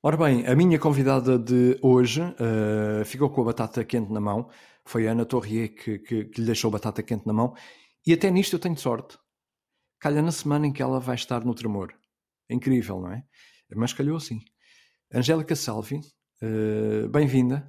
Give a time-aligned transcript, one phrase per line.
[0.00, 4.48] Ora bem, a minha convidada de hoje uh, ficou com a batata quente na mão.
[4.84, 7.52] Foi a Ana Torrier que, que, que, lhe deixou a batata quente na mão.
[8.06, 9.18] E até nisto eu tenho sorte.
[9.98, 11.92] Calha na semana em que ela vai estar no tremor.
[12.48, 13.24] É incrível, não é?
[13.74, 14.40] Mas calhou assim.
[15.12, 16.00] Angélica Salvi,
[16.42, 17.68] uh, bem-vinda.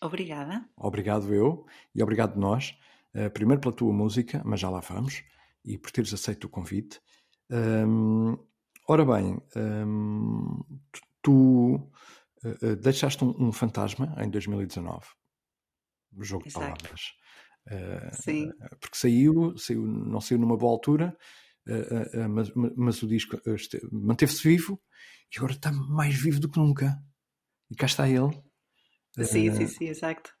[0.00, 0.66] Obrigada.
[0.78, 2.74] Obrigado eu e obrigado nós.
[3.14, 5.22] Uh, primeiro pela tua música, mas já lá vamos.
[5.62, 6.98] E por teres aceito o convite.
[7.50, 8.38] Um,
[8.88, 10.58] ora bem, um,
[11.22, 11.74] tu
[12.44, 15.06] uh, deixaste um, um, fantasma em 2019.
[16.18, 16.66] Jogo Exato.
[16.66, 17.00] de palavras.
[17.66, 18.50] Uh, Sim.
[18.80, 21.16] porque saiu, saiu, não saiu numa boa altura,
[22.30, 23.38] mas, mas, o disco
[23.92, 24.80] manteve-se vivo
[25.32, 26.98] e agora está mais vivo do que nunca.
[27.70, 28.32] E cá está ele.
[29.18, 30.34] Sim, sim, sim, exato.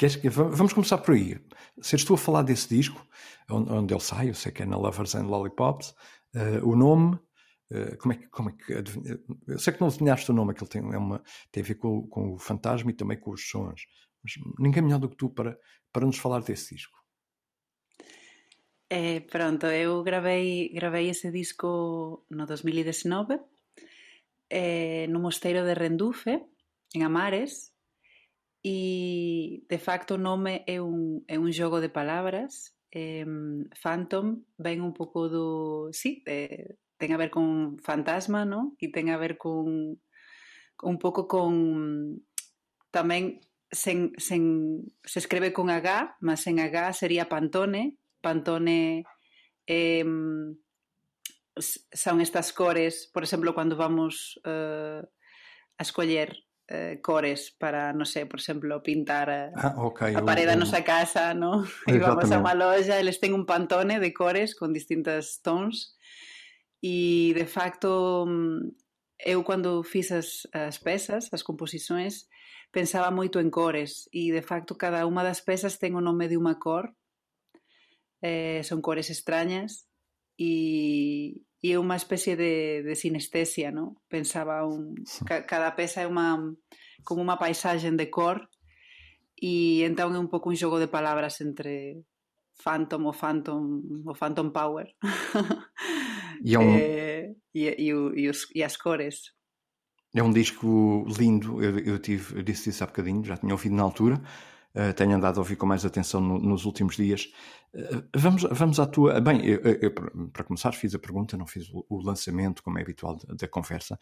[0.00, 1.38] Queres, vamos começar por aí.
[1.80, 3.06] Seres tu a falar desse disco,
[3.50, 5.94] onde, ele sai, eu sei que é na Lovers and Lollipops,
[6.34, 7.20] uh, o nome, uh,
[7.98, 8.72] como, é que, como é que.
[9.46, 11.76] Eu sei que não adivinhaste o nome, que ele tem, é uma, tem a ver
[11.76, 13.82] com, com o fantasma e também com os sons,
[14.22, 15.58] mas ninguém melhor do que tu para,
[15.92, 16.98] para nos falar desse disco.
[18.88, 23.38] É, pronto, eu gravei, gravei esse disco no 2019
[24.50, 26.44] eh, no mosteiro de Rendufe,
[26.92, 27.70] en Amares,
[28.62, 32.76] E, de facto, o nome é un, é un xogo de palabras.
[32.92, 33.24] Eh,
[33.80, 35.88] Phantom ven un pouco do...
[35.92, 38.76] Sí, eh, ten a ver con fantasma, ¿no?
[38.76, 39.96] E ten a ver con
[40.84, 42.20] un pouco con
[42.92, 43.40] tamén
[43.72, 47.96] sen, sen, se escreve con H, mas en H sería Pantone.
[48.20, 49.08] Pantone
[49.64, 50.04] eh,
[51.56, 56.36] son estas cores, por exemplo, cando vamos eh, a escoller
[56.68, 60.14] eh, cores para, non sei, por exemplo, pintar a, ah, okay.
[60.14, 61.64] a parede da nosa casa, no?
[61.90, 65.96] E vamos a unha loja, eles ten un pantone de cores con distintas tons
[66.80, 68.72] E, de facto, mm,
[69.20, 72.28] eu cando fiz as, as pezas, as composições,
[72.72, 76.40] pensaba moito en cores e, de facto, cada unha das pezas ten o nome de
[76.40, 76.96] unha cor.
[78.20, 79.88] Eh, son cores extrañas
[80.36, 84.00] e, e é unha especie de, de sinestesia, no?
[84.08, 84.96] Pensaba un...
[85.28, 86.36] Ca, cada peza é unha...
[87.04, 88.48] como unha paisaxe de cor
[89.40, 92.04] e entón é un pouco un xogo de palabras entre
[92.60, 93.64] Phantom o Phantom
[94.04, 94.92] o Phantom Power
[96.42, 96.76] e, é un...
[96.76, 99.32] e, e, e, e, os, e as cores
[100.14, 103.74] é um disco lindo eu, eu tive eu disse isso há bocadinho já tinha ouvido
[103.74, 104.20] na altura
[104.74, 107.30] uh, tenho andado a ouvir com mais atenção no, nos últimos dias
[108.16, 109.20] Vamos, vamos à tua.
[109.20, 109.92] Bem, eu, eu,
[110.32, 113.48] para começar, fiz a pergunta, não fiz o, o lançamento, como é habitual da, da
[113.48, 113.96] conversa.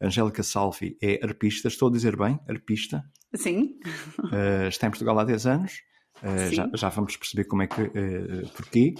[0.00, 2.38] Angélica Salvi é arpista, estou a dizer bem?
[2.48, 3.04] Arpista?
[3.34, 3.78] Sim.
[4.18, 5.82] Uh, está em Portugal há 10 anos.
[6.20, 7.80] Uh, já, já, vamos perceber como é que.
[7.82, 8.94] Uh, porquê.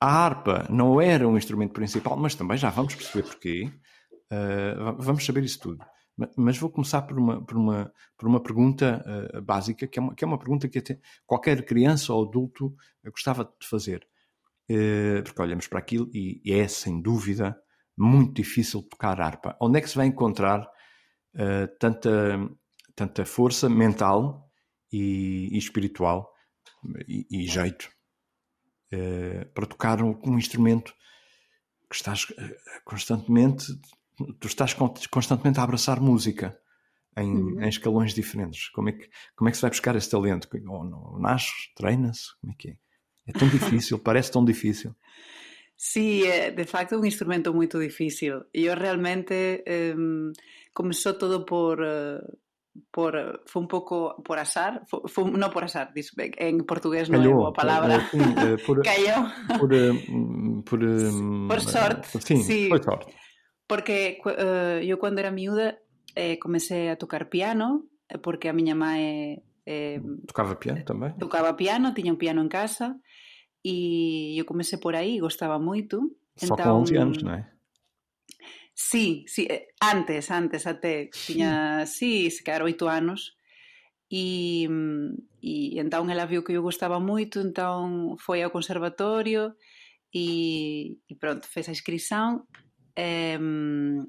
[0.00, 3.72] A harpa não era um instrumento principal, mas também já vamos perceber porquê.
[4.98, 5.84] vamos saber isso tudo.
[6.36, 9.04] Mas vou começar por uma, por uma, por uma pergunta
[9.36, 10.82] uh, básica, que é uma, que é uma pergunta que
[11.24, 14.06] qualquer criança ou adulto gostava de fazer.
[14.68, 17.56] Uh, porque olhamos para aquilo e, e, é, sem dúvida,
[17.96, 19.56] muito difícil tocar harpa.
[19.60, 20.62] Onde é que se vai encontrar
[21.36, 22.10] uh, tanta,
[22.96, 24.50] tanta força mental
[24.92, 26.32] e, e espiritual
[27.06, 27.88] e, e jeito
[29.54, 30.94] para tocar um, um instrumento
[31.88, 32.26] que estás
[32.84, 33.66] constantemente
[34.40, 34.74] tu estás
[35.10, 36.58] constantemente a abraçar música
[37.16, 37.62] em, uhum.
[37.62, 38.68] em, escalões diferentes.
[38.70, 40.48] Como é, que, como é que se vai buscar esse talento?
[40.68, 42.38] Ou não, nasce, treina-se?
[42.40, 42.76] Como é que é?
[43.26, 44.94] É tão difícil, parece tão difícil.
[45.76, 48.46] Sí, é de facto un instrumento moito difícil.
[48.52, 49.62] E eu realmente
[49.96, 50.32] um,
[50.74, 52.18] comezou todo por uh,
[52.92, 57.28] por foi un pouco por azar, foi, foi non por azar, en portugués non é
[57.28, 58.02] boa palabra.
[58.10, 59.18] Por, eh, por, Caiu.
[59.58, 59.70] Por,
[60.64, 60.80] por,
[61.50, 62.06] por sorte.
[62.22, 62.68] Sim, sí.
[62.68, 63.10] foi sorte.
[63.68, 65.76] Porque uh, eu cando era miúda
[66.18, 71.12] eh, comecei a tocar piano eh, porque a miña mãe eh, tocava piano também?
[71.18, 72.96] Tocava piano, tiña un piano en casa
[73.62, 76.16] e eu comecei por aí, gostava moito.
[76.36, 77.42] Só entón, com 11 anos, non é?
[78.80, 83.36] Sí, sí, eh, antes, antes até tiña, sí, se quedar oito anos
[84.06, 84.70] e,
[85.42, 89.58] e entón ela viu que eu gostaba moito, entón foi ao conservatorio
[90.14, 92.46] e, e pronto, fez a inscrição
[92.94, 93.42] eh,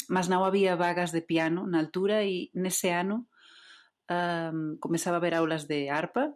[0.05, 3.25] mas non había vagas de piano na altura e nese ano
[4.05, 6.29] um, comezaba a ver aulas de arpa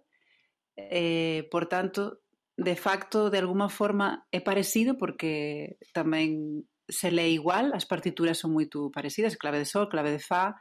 [0.73, 2.25] eh, por tanto
[2.57, 8.53] de facto de alguma forma é parecido porque tamén se lee igual, as partituras son
[8.53, 10.55] moito parecidas, clave de sol, clave de fa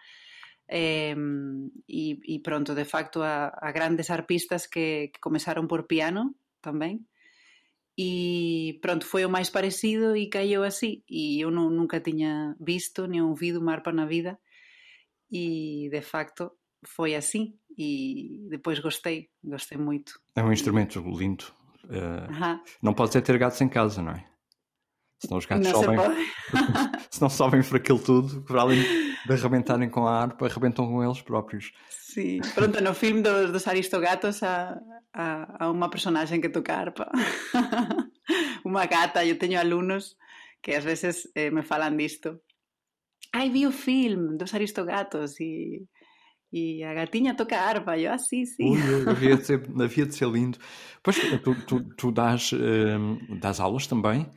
[0.67, 1.15] eh,
[1.87, 6.35] e, e pronto, de facto a, a grandes arpistas que, que comezaron por piano
[6.65, 7.05] tamén
[7.97, 11.03] e pronto, foi o mais parecido e caiu assim.
[11.09, 14.39] E eu não, nunca tinha visto nem ouvido uma harpa na vida
[15.31, 16.53] e de facto
[16.85, 17.55] foi assim.
[17.77, 20.21] E depois gostei, gostei muito.
[20.35, 21.45] É um instrumento lindo.
[21.85, 24.32] Uh, não pode ser ter gatos em casa, não é?
[25.23, 25.99] Senão os gatos não sobem.
[27.11, 31.23] senão sobem por aquilo tudo, para além de arrebentarem com a harpa, arrebentam com eles
[31.23, 31.73] próprios.
[31.89, 34.77] Sim, pronto, no filme dos, dos Aristogatos há,
[35.15, 37.11] há, há uma personagem que toca harpa.
[38.65, 40.17] uma gata, eu tenho alunos
[40.61, 42.41] que às vezes eh, me falam disto.
[43.33, 45.87] Ai, vi o filme dos Aristogatos e
[46.53, 48.77] e a gatinha toca harpa, eu assim, sim.
[48.77, 48.79] Ui,
[49.09, 50.59] havia, de ser, havia de ser lindo.
[51.03, 54.29] Pois tu, tu, tu dás, um, dás aulas também,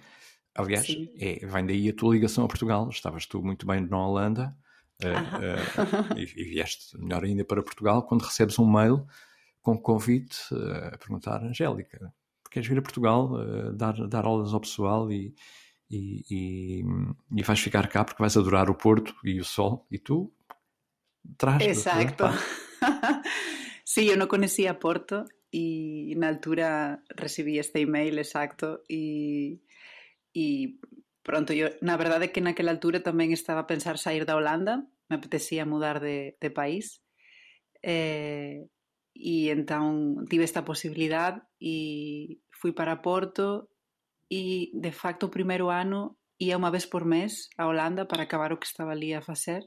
[0.56, 0.88] aliás,
[1.20, 2.90] é, vem daí a tua ligação a Portugal.
[2.90, 4.56] Estavas tu muito bem na Holanda
[5.04, 9.06] uh, uh, e, e vieste melhor ainda para Portugal quando recebes um mail
[9.62, 12.14] com convite uh, a perguntar, Angélica,
[12.50, 13.32] queres vir a Portugal
[13.74, 15.36] dar, dar aulas ao pessoal e,
[15.90, 16.84] e, e,
[17.36, 20.32] e vais ficar cá porque vais adorar o Porto e o sol e tu
[21.38, 21.62] traz.
[21.62, 22.26] Exacto.
[23.84, 29.62] sí, yo no conocía Porto y en altura recibí este email exacto y,
[30.36, 30.82] y
[31.24, 34.84] pronto yo, na verdade é que naquela altura tamén estaba a pensar sair da Holanda,
[35.08, 37.00] me apetecía mudar de, país
[37.80, 38.68] eh,
[39.16, 43.72] e entón tive esta posibilidad e fui para Porto
[44.28, 48.52] e de facto o primeiro ano ia unha vez por mes a Holanda para acabar
[48.52, 49.64] o que estaba ali a facer.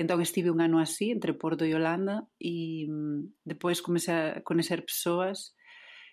[0.00, 4.80] Entón estive un ano así, entre Porto e Holanda, e mm, depois comecei a conocer
[4.80, 5.52] persoas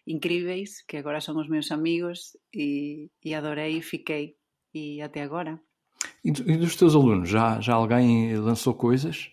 [0.05, 4.37] incríveis, que agora son os meus amigos, e, e adorei e fiquei,
[4.73, 5.59] e até agora.
[6.23, 9.29] E, dos teus alunos, já, já alguém lançou coisas?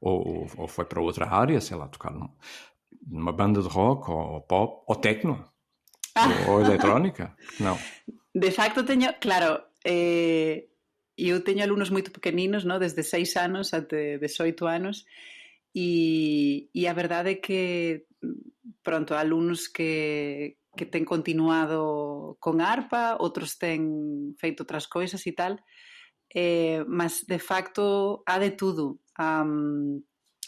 [0.00, 2.12] Ou, ou foi para outra área, sei lá, tocar
[3.06, 5.44] numa banda de rock, ou pop, ou techno?
[6.16, 7.36] ou, ou eletrónica?
[7.58, 7.78] Não.
[8.34, 10.68] De facto, teño, claro, eh,
[11.16, 12.78] eu teño alumnos moito pequeninos, no?
[12.78, 15.04] desde 6 anos até 18 anos,
[15.74, 18.06] e, e a verdade é que,
[18.82, 25.58] pronto, alumnos que, que ten continuado con arpa, outros ten feito outras coisas e tal,
[26.34, 29.00] eh, mas de facto há de tudo.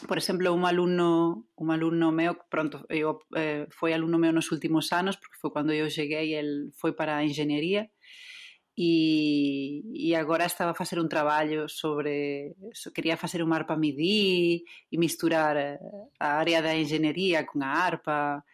[0.08, 5.16] Por exemplo, un alumno, un alumno meu, pronto, eu, eh, alumno meu nos últimos anos,
[5.16, 7.25] porque foi cando eu cheguei, el foi para a
[8.76, 12.56] e, e agora estaba a facer un traballo sobre
[12.94, 15.78] quería facer un arpa MIDI e misturar eh,
[16.19, 18.44] a área da engenhería con a arpa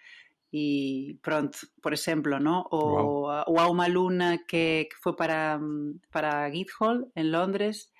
[0.51, 2.65] e pronto, por exemplo, ¿no?
[2.73, 2.81] o,
[3.29, 3.45] wow.
[3.47, 5.61] ou a unha alumna que, que foi para,
[6.11, 7.93] para Guildhall en Londres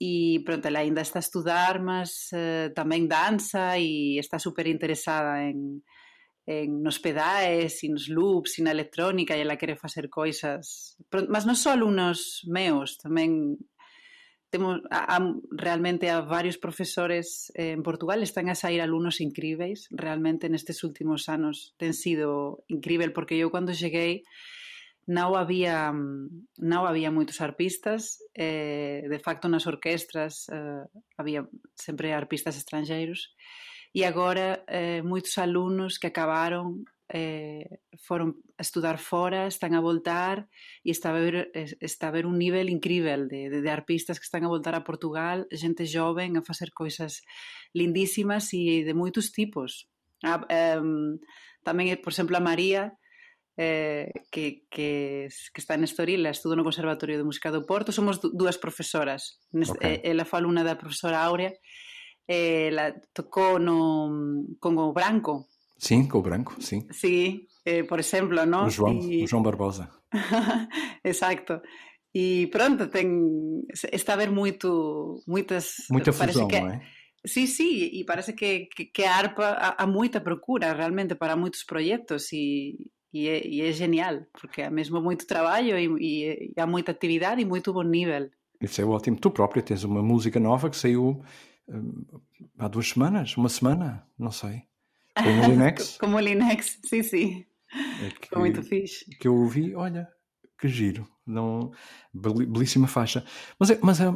[0.00, 5.46] e pronto, ela ainda está a estudar mas uh, tamén danza e está super interesada
[5.46, 5.84] en,
[6.46, 10.94] en, nos pedais, e nos loops, e na electrónica, e ela quere facer coisas.
[11.10, 13.58] Mas non só alumnos meus, tamén
[14.50, 19.90] temos a, a, realmente a varios profesores eh, en Portugal están a sair alumnos incríveis,
[19.90, 24.22] realmente nestes últimos anos ten sido incrível porque eu cando cheguei
[25.06, 30.82] non había non había moitos arpistas, eh, de facto nas orquestras eh,
[31.18, 33.34] había sempre arpistas estranxeiros
[33.96, 40.52] e agora eh, moitos alumnos que acabaron eh, foron a estudar fora, están a voltar
[40.84, 41.48] e está a ver,
[41.80, 44.84] está a ver un nivel incrível de, de, de arpistas que están a voltar a
[44.84, 47.24] Portugal, xente joven a facer coisas
[47.72, 49.88] lindísimas e de moitos tipos.
[50.20, 50.76] Ah, eh,
[51.64, 53.00] tamén, por exemplo, a María,
[53.56, 58.20] eh, que, que, que está en Estoril, estudo no Conservatorio de Música do Porto, somos
[58.20, 59.40] dúas profesoras.
[59.56, 60.04] Neste, okay.
[60.04, 61.56] Eh, ela foi alumna da profesora Áurea,
[62.28, 65.46] eh, la tocou no, con o Branco.
[65.78, 66.86] Sim, com o Branco, sim.
[66.90, 68.66] Sim, eh, por exemplo, não?
[68.66, 69.24] O João, e...
[69.24, 69.90] o João Barbosa.
[71.04, 71.60] Exacto.
[72.14, 73.06] E pronto, tem,
[73.92, 75.74] está a haver muito, muitas...
[75.90, 76.80] Muita fusão, que, não é?
[77.26, 81.36] Sim, sim, e parece que, que, que a ARPA há, há, muita procura realmente para
[81.36, 82.78] muitos projetos e,
[83.12, 86.92] e, é, e é genial, porque há mesmo muito trabalho e, e, e há muita
[86.92, 88.30] atividade e muito bom nível.
[88.60, 89.18] Isso é ótimo.
[89.18, 91.22] Tu própria tens uma música nova que saiu
[92.58, 94.62] há duas semanas, uma semana, não sei.
[95.16, 95.96] Como o Linux.
[95.98, 97.46] Como o Linux, sim, sim.
[98.02, 99.04] É que, Foi muito fixe.
[99.18, 100.08] Que eu ouvi, olha,
[100.58, 101.08] que giro.
[101.26, 101.72] Não,
[102.12, 103.24] belíssima faixa.
[103.58, 104.06] Mas, é, mas é,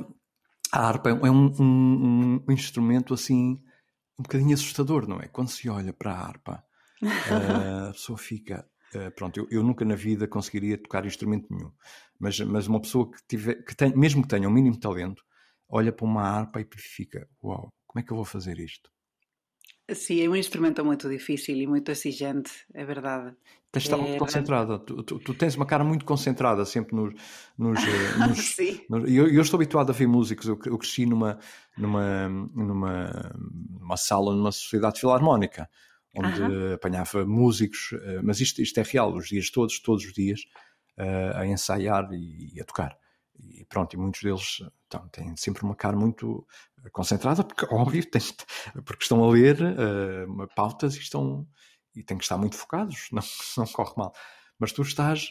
[0.73, 3.61] a harpa é um, um, um, instrumento assim
[4.19, 5.29] um bocadinho assustador, não é?
[5.29, 6.65] Quando se olha para a harpa,
[7.89, 8.67] a pessoa fica.
[8.95, 11.71] Uh, pronto, eu, eu, nunca na vida conseguiria tocar instrumento nenhum,
[12.19, 15.23] mas, mas uma pessoa que, tiver, que tem, mesmo que tenha o um mínimo talento,
[15.71, 18.91] olha para uma harpa e fica: Uau, como é que eu vou fazer isto?
[19.95, 23.35] Sim, é um instrumento muito difícil e muito exigente, é verdade.
[23.73, 24.79] Tens de estar muito é, concentrada.
[24.79, 27.15] Tu, tu, tu, tens uma cara muito concentrada sempre nos.
[27.59, 28.81] nos, eh, nos, Sim.
[28.89, 30.47] Nos, eu, eu, estou habituado a ver músicos.
[30.47, 31.39] Eu, eu cresci numa,
[31.77, 33.33] numa, numa,
[33.81, 35.69] numa sala, numa sociedade filarmónica,
[36.15, 36.75] onde uh -huh.
[36.75, 37.93] apanhava músicos.
[37.93, 40.41] Eh, mas isto, isto é real, os dias todos, todos os dias,
[40.99, 42.97] uh, a ensaiar e a tocar
[43.49, 46.47] e pronto, e muitos deles então, têm sempre uma cara muito
[46.93, 48.23] concentrada, porque óbvio, têm,
[48.85, 51.47] porque estão a ler uh, pautas e estão
[51.95, 53.23] e têm que estar muito focados, não,
[53.57, 54.15] não corre mal.
[54.59, 55.31] Mas tu estás,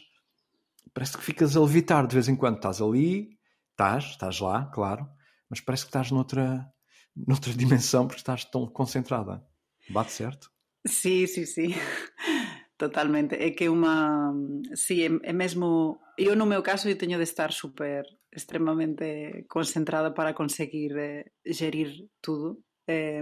[0.93, 3.37] parece que ficas a levitar de vez em quando, estás ali,
[3.71, 5.07] estás, estás lá, claro,
[5.49, 6.67] mas parece que estás noutra,
[7.15, 9.45] noutra dimensão porque estás tão concentrada.
[9.89, 10.51] Bate certo?
[10.87, 11.73] Sim, sim, sim.
[12.79, 13.36] Totalmente.
[13.36, 14.31] É que uma...
[14.74, 16.00] Sí, é, é mesmo...
[16.17, 22.07] Eu no meu caso eu teño de estar super extremamente concentrada para conseguir eh, gerir
[22.21, 22.63] tudo.
[22.88, 23.19] Eh,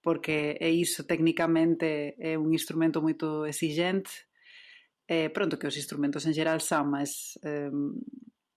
[0.00, 4.24] porque é iso, técnicamente é un instrumento moito exigente.
[5.04, 7.68] Eh, pronto, que os instrumentos en geral son, mas eh,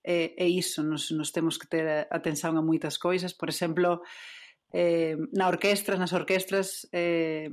[0.07, 0.47] é, é
[0.87, 3.35] nos temos que ter atención a moitas coisas.
[3.35, 3.99] Por exemplo,
[4.71, 7.51] eh, na orquestra, nas orquestras, eh,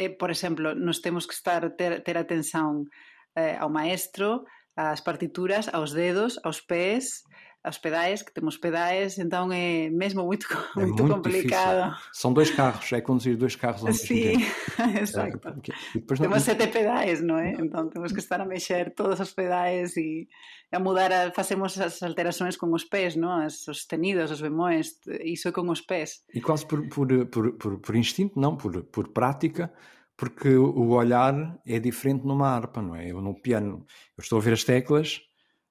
[0.00, 2.88] eh, por exemplo, nos temos que estar ter, ter atención
[3.36, 7.20] eh, ao maestro, ás partituras, aos dedos, aos pés,
[7.62, 11.90] aos pedais, que temos pedais, então é mesmo muito, é muito, muito complicado.
[11.90, 12.10] Difícil.
[12.12, 14.36] São dois carros, é conduzir dois carros ao mesmo Sim,
[15.00, 15.36] exato.
[15.36, 16.40] É, temos não...
[16.40, 17.52] sete pedais, não é?
[17.52, 20.26] Então temos que estar a mexer todos os pedais e
[20.72, 23.30] a mudar, a, facemos as alterações com os pés, não?
[23.30, 26.22] As, os sostenidos, os bemóis, isso é com os pés.
[26.34, 29.70] E quase por, por, por, por, por instinto, não, por, por prática,
[30.16, 33.10] porque o olhar é diferente numa harpa, não é?
[33.10, 33.84] Eu no piano,
[34.16, 35.20] eu estou a ver as teclas,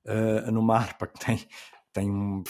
[0.06, 1.40] uh, numa harpa que tem
[1.94, 2.44] tem um,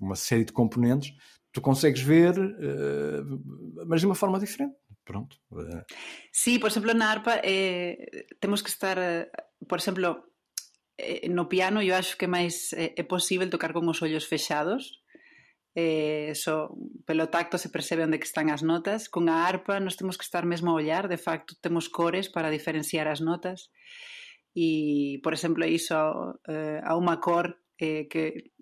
[0.00, 1.12] uma série de componentes,
[1.52, 4.74] tu consegues ver, uh, mas de uma forma diferente.
[5.04, 5.36] Pronto.
[6.30, 8.96] Sí, por exemplo, na arpa eh, temos que estar,
[9.66, 10.22] por exemplo,
[10.96, 15.02] eh, no piano eu acho que máis eh, é posible tocar con os ollos fexados,
[15.74, 19.08] eh, so, pelo tacto se percebe onde que están as notas.
[19.08, 22.50] Con a arpa nos temos que estar mesmo a ollar, de facto temos cores para
[22.50, 23.70] diferenciar as notas
[24.54, 28.54] e, por exemplo, iso eh, a unha cor eh, que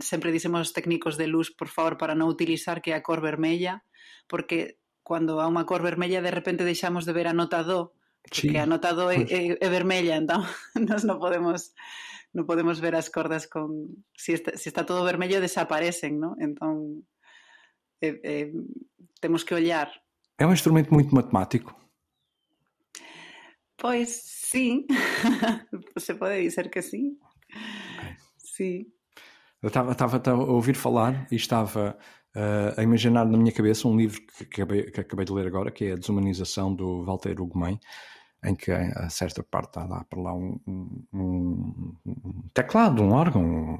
[0.00, 3.20] sempre dicemos os técnicos de luz, por favor, para non utilizar que é a cor
[3.20, 3.84] vermella,
[4.28, 7.92] porque cando há unha cor vermella de repente deixamos de ver a nota do,
[8.24, 8.60] porque sí.
[8.60, 9.30] a nota do é, pois.
[9.30, 10.48] é, é vermella, entón
[10.88, 11.76] nos non podemos
[12.32, 16.34] non podemos ver as cordas con si está, si está todo vermello desaparecen, non?
[16.40, 17.04] Entón
[18.00, 18.50] eh, eh,
[19.20, 19.92] temos que ollar.
[20.40, 21.76] É un instrumento muito matemático.
[23.76, 24.88] Pois sí,
[26.00, 27.20] se pode dizer que sí.
[27.20, 28.16] Okay.
[28.40, 28.72] Sí.
[29.64, 31.96] Eu estava, a ouvir falar e estava
[32.36, 35.70] uh, a imaginar na minha cabeça um livro que acabei, que acabei de ler agora,
[35.70, 37.80] que é A Desumanização do Walter Ugumem,
[38.44, 40.60] em que a certa parte está lá para lá um,
[41.10, 43.76] um, um teclado, um órgão,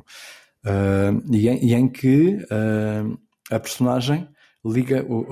[0.64, 4.26] uh, e, em, e, em, que uh, a personagem
[4.64, 5.26] liga o,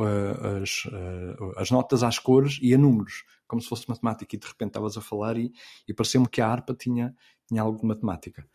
[0.63, 0.83] as,
[1.57, 4.99] as notas às cores e a números, como se fosse matemática, e de repente estavas
[4.99, 5.51] a falar e,
[5.89, 7.15] e pareceu-me que a harpa tinha,
[7.49, 8.47] tinha algo de matemática.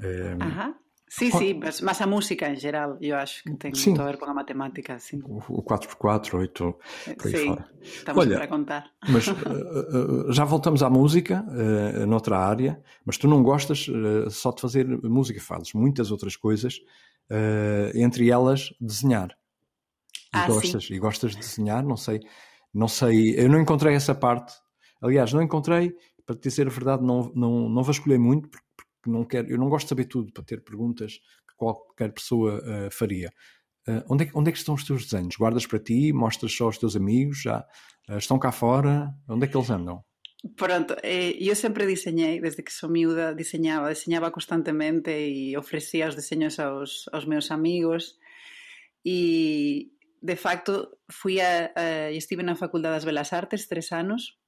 [0.00, 0.74] Uh -huh.
[1.10, 3.90] Sim, sim, mas, mas, a música em geral, eu acho que tem sim.
[3.90, 4.98] muito a ver com a matemática.
[4.98, 5.22] Sim.
[5.24, 6.74] O 4x4, 8,
[7.16, 7.70] por aí sim, fora.
[7.80, 8.90] Estamos Olha, para contar.
[9.08, 9.34] Mas uh,
[10.32, 14.86] já voltamos à música, uh, noutra área, mas tu não gostas uh, só de fazer
[15.02, 16.78] música, fazes muitas outras coisas,
[17.30, 19.30] uh, entre elas desenhar.
[20.34, 20.94] E ah, gostas, sim.
[20.94, 22.20] e gostas de desenhar, não sei,
[22.72, 24.52] não sei, eu não encontrei essa parte.
[25.00, 25.94] Aliás, não encontrei,
[26.26, 28.67] para te dizer a verdade, não, não, não vasculhei muito, porque
[29.08, 31.14] que não quero, eu não gosto de saber tudo para ter perguntas
[31.48, 33.32] que qualquer pessoa uh, faria.
[33.88, 35.36] Uh, onde, é onde é que estão os teus desenhos?
[35.36, 36.12] Guardas para ti?
[36.12, 37.42] Mostras só aos teus amigos?
[37.42, 37.64] Já
[38.10, 39.10] uh, estão cá fora?
[39.26, 40.04] Onde é que eles andam?
[40.54, 46.14] Pronto, eh, eu sempre desenhei, desde que sou miúda, desenhava, desenhava constantemente e oferecia os
[46.14, 48.16] desenhos aos, aos meus amigos
[49.04, 49.90] e
[50.22, 54.38] de facto fui a, a estive na Faculdade das Belas Artes tres anos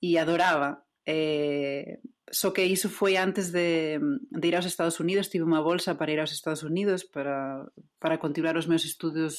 [0.00, 1.98] e adoraba Eh,
[2.32, 6.14] só que iso foi antes de, de ir aos Estados Unidos, tive unha bolsa para
[6.14, 7.66] ir aos Estados Unidos para,
[8.00, 9.36] para continuar os meus estudos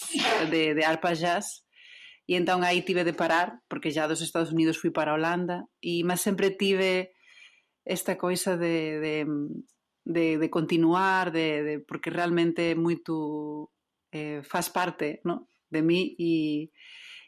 [0.52, 1.66] de, de arpa jazz
[2.28, 6.06] e entón aí tive de parar porque já dos Estados Unidos fui para Holanda e
[6.06, 7.18] mas sempre tive
[7.82, 9.16] esta coisa de, de,
[10.06, 13.74] de, de continuar de, de, porque realmente moito
[14.14, 15.50] eh, faz parte no?
[15.68, 16.70] de mí e,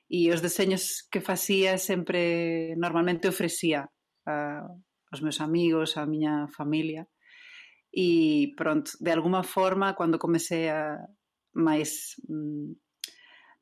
[0.07, 3.89] e os deseños que facía sempre normalmente ofrecía
[4.25, 4.67] a,
[5.11, 7.07] aos meus amigos, á miña familia.
[7.93, 10.99] E pronto, de alguma forma, cando comecei a
[11.53, 12.75] máis mm,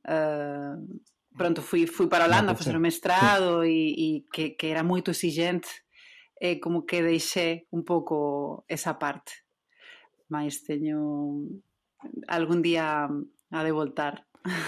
[0.04, 1.00] Uh,
[1.38, 5.12] pronto, fui, fui para a Holanda fazer o mestrado e, e que, que, era muito
[5.12, 5.70] exigente,
[6.40, 9.34] é como que deixei um pouco essa parte.
[10.30, 11.62] Mas tenho
[12.28, 13.08] algum dia
[13.52, 14.26] a de voltar.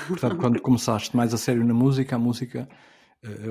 [0.08, 2.68] Portanto, quando começaste mais a sério na música, a música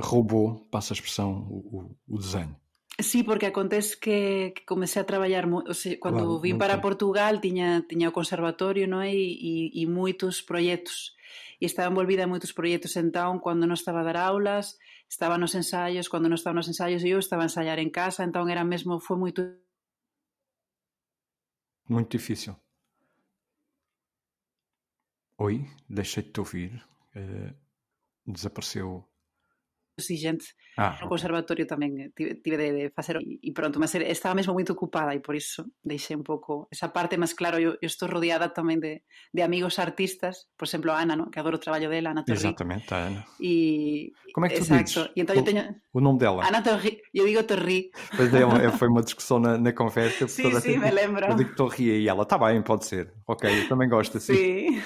[0.01, 2.57] roubou, passa a expressão, o, o, desenho.
[3.01, 7.41] Sí, porque acontece que, que comecei a traballar, o sea, cando claro, vim para Portugal
[7.41, 9.11] tiña, tiña o conservatorio non é?
[9.11, 11.19] E, e, e moitos proxectos
[11.59, 14.79] e estaba envolvida en moitos proxectos entón, cando non estaba a dar aulas
[15.11, 18.47] estaba nos ensaios, cando non estaba nos ensaios eu estaba a ensaiar en casa, entón
[18.47, 19.43] era mesmo foi moito
[21.87, 22.57] Muito difícil.
[25.37, 26.83] Oi, deixei de te ouvir.
[27.15, 27.53] Uh,
[28.25, 29.07] desapareceu
[29.97, 34.51] exigente ah, no conservatorio tamén tive, tive de, de facer e pronto, mas estaba mesmo
[34.51, 38.11] moito ocupada e por iso deixei un pouco esa parte, mas claro, eu, eu estou
[38.11, 41.31] rodeada tamén de, de amigos artistas, por exemplo, Ana, ¿no?
[41.31, 42.43] que adoro o traballo dela, Ana Torri.
[42.43, 43.23] Exactamente, a Ana.
[43.39, 45.07] E, Como é que tu exacto.
[45.07, 45.15] dizes?
[45.15, 45.63] E então o, eu teño...
[45.95, 46.43] o nome dela?
[46.43, 47.95] Ana Torri, eu digo Torri.
[48.19, 48.43] Pois é,
[48.75, 50.27] foi uma discussão na, na conversa.
[50.27, 51.27] Sim, sim, me lembro.
[51.27, 53.15] Eu digo Torri e ela, está bem, pode ser.
[53.31, 54.35] Ok, eu também gosto assim.
[54.35, 54.83] Sim.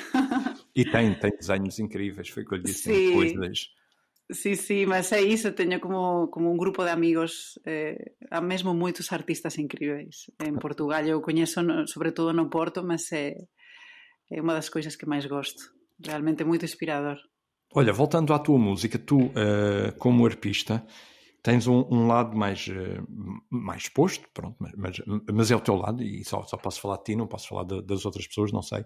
[0.77, 3.67] E tem, tem desenhos incríveis, foi o que eu lhe disse depois das
[4.31, 8.77] Sí, sí, mas é iso, teño como, como un grupo de amigos, eh, a mesmo
[8.77, 11.09] moitos artistas incríveis en Portugal.
[11.09, 13.49] Eu coñezo no, sobre todo no Porto, mas é,
[14.29, 15.73] é unha das coisas que máis gosto.
[15.97, 17.17] Realmente moito inspirador.
[17.73, 20.85] Olha, voltando à tua música, tu, uh, como arpista,
[21.43, 23.01] tens um, um lado mais, uh,
[23.49, 26.99] mais exposto, pronto, mas, mas, mas, é o teu lado, e só, só posso falar
[26.99, 28.85] de ti, não posso falar de, das outras pessoas, não sei.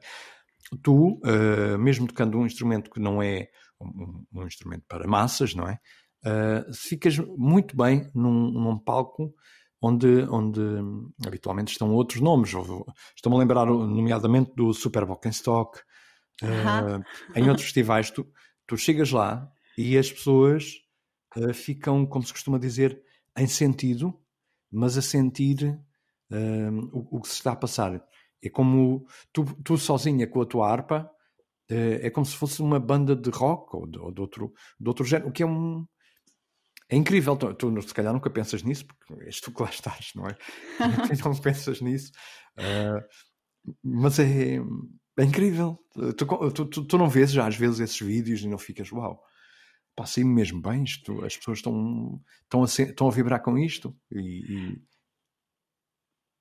[0.82, 3.50] Tu, uh, mesmo tocando um instrumento que não é
[3.82, 5.78] um, um instrumento para massas, não é?
[6.24, 9.34] Uh, ficas muito bem num, num, palco
[9.80, 10.60] onde, onde
[11.26, 12.50] habitualmente estão outros nomes.
[12.50, 15.80] Estou-me a lembrar, nomeadamente, do Super Stock.
[16.40, 17.04] Uh, uh-huh.
[17.34, 18.26] Em outros festivais, tu,
[18.66, 20.74] tu chegas lá e as pessoas
[21.36, 23.02] uh, ficam, como se costuma dizer,
[23.36, 24.16] em sentido,
[24.70, 25.78] mas a sentir
[26.30, 28.00] uh, o, o, que se está a passar.
[28.42, 31.10] É como tu, tu sozinha com a tua harpa
[31.72, 34.88] é, é como se fosse uma banda de rock ou de, ou de outro, de
[34.88, 35.86] outro género, o que é um.
[36.88, 40.10] É incrível, tu, tu se calhar nunca pensas nisso, porque és tu que lá estás,
[40.14, 40.36] não é?
[41.24, 42.12] não pensas nisso,
[42.58, 44.56] uh, mas é,
[45.18, 45.78] é incrível.
[46.16, 49.22] Tu, tu, tu, não vês já às vezes esses vídeos e não ficas, uau,
[49.96, 54.20] passei-me mesmo bem, isto, as pessoas estão, estão, a, estão a vibrar com isto e,
[54.20, 54.82] e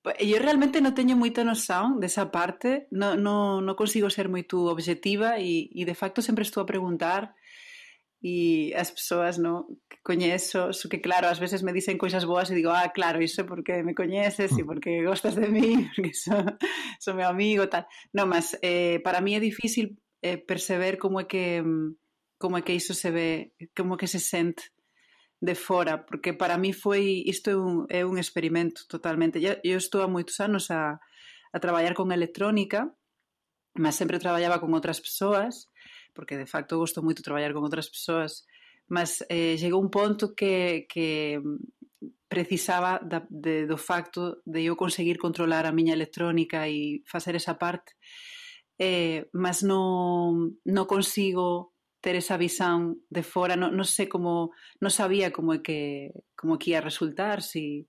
[0.02, 5.38] Eu realmente non teño moita noção desa parte, non, non, non consigo ser moito objetiva
[5.38, 7.38] e, e de facto sempre estou a preguntar
[8.22, 12.50] e as persoas no, que coñezo, so que claro, ás veces me dicen cousas boas
[12.50, 14.66] e digo, ah, claro, iso é porque me coñeces e mm.
[14.66, 16.34] porque gostas de mí, porque so,
[16.98, 17.86] so meu amigo, tal.
[18.14, 21.62] Non, mas eh, para mí é difícil eh, perceber como é que
[22.38, 24.70] como é que iso se ve, como que se sente
[25.42, 29.42] de fora, porque para mí foi isto é un, é un experimento totalmente.
[29.42, 31.02] Eu, eu estou há moitos anos a,
[31.50, 32.86] a traballar con electrónica,
[33.74, 35.66] mas sempre traballaba con outras persoas,
[36.14, 38.46] porque de facto gosto moito traballar con outras persoas,
[38.86, 41.42] mas eh, chegou un ponto que, que
[42.30, 47.58] precisaba da, de, do facto de eu conseguir controlar a miña electrónica e facer esa
[47.58, 47.98] parte,
[48.78, 51.71] eh, mas non, non consigo
[52.02, 54.50] ter esa visán de fora, non, non sei como,
[54.82, 57.86] non sabía como é que, como que ia resultar, si...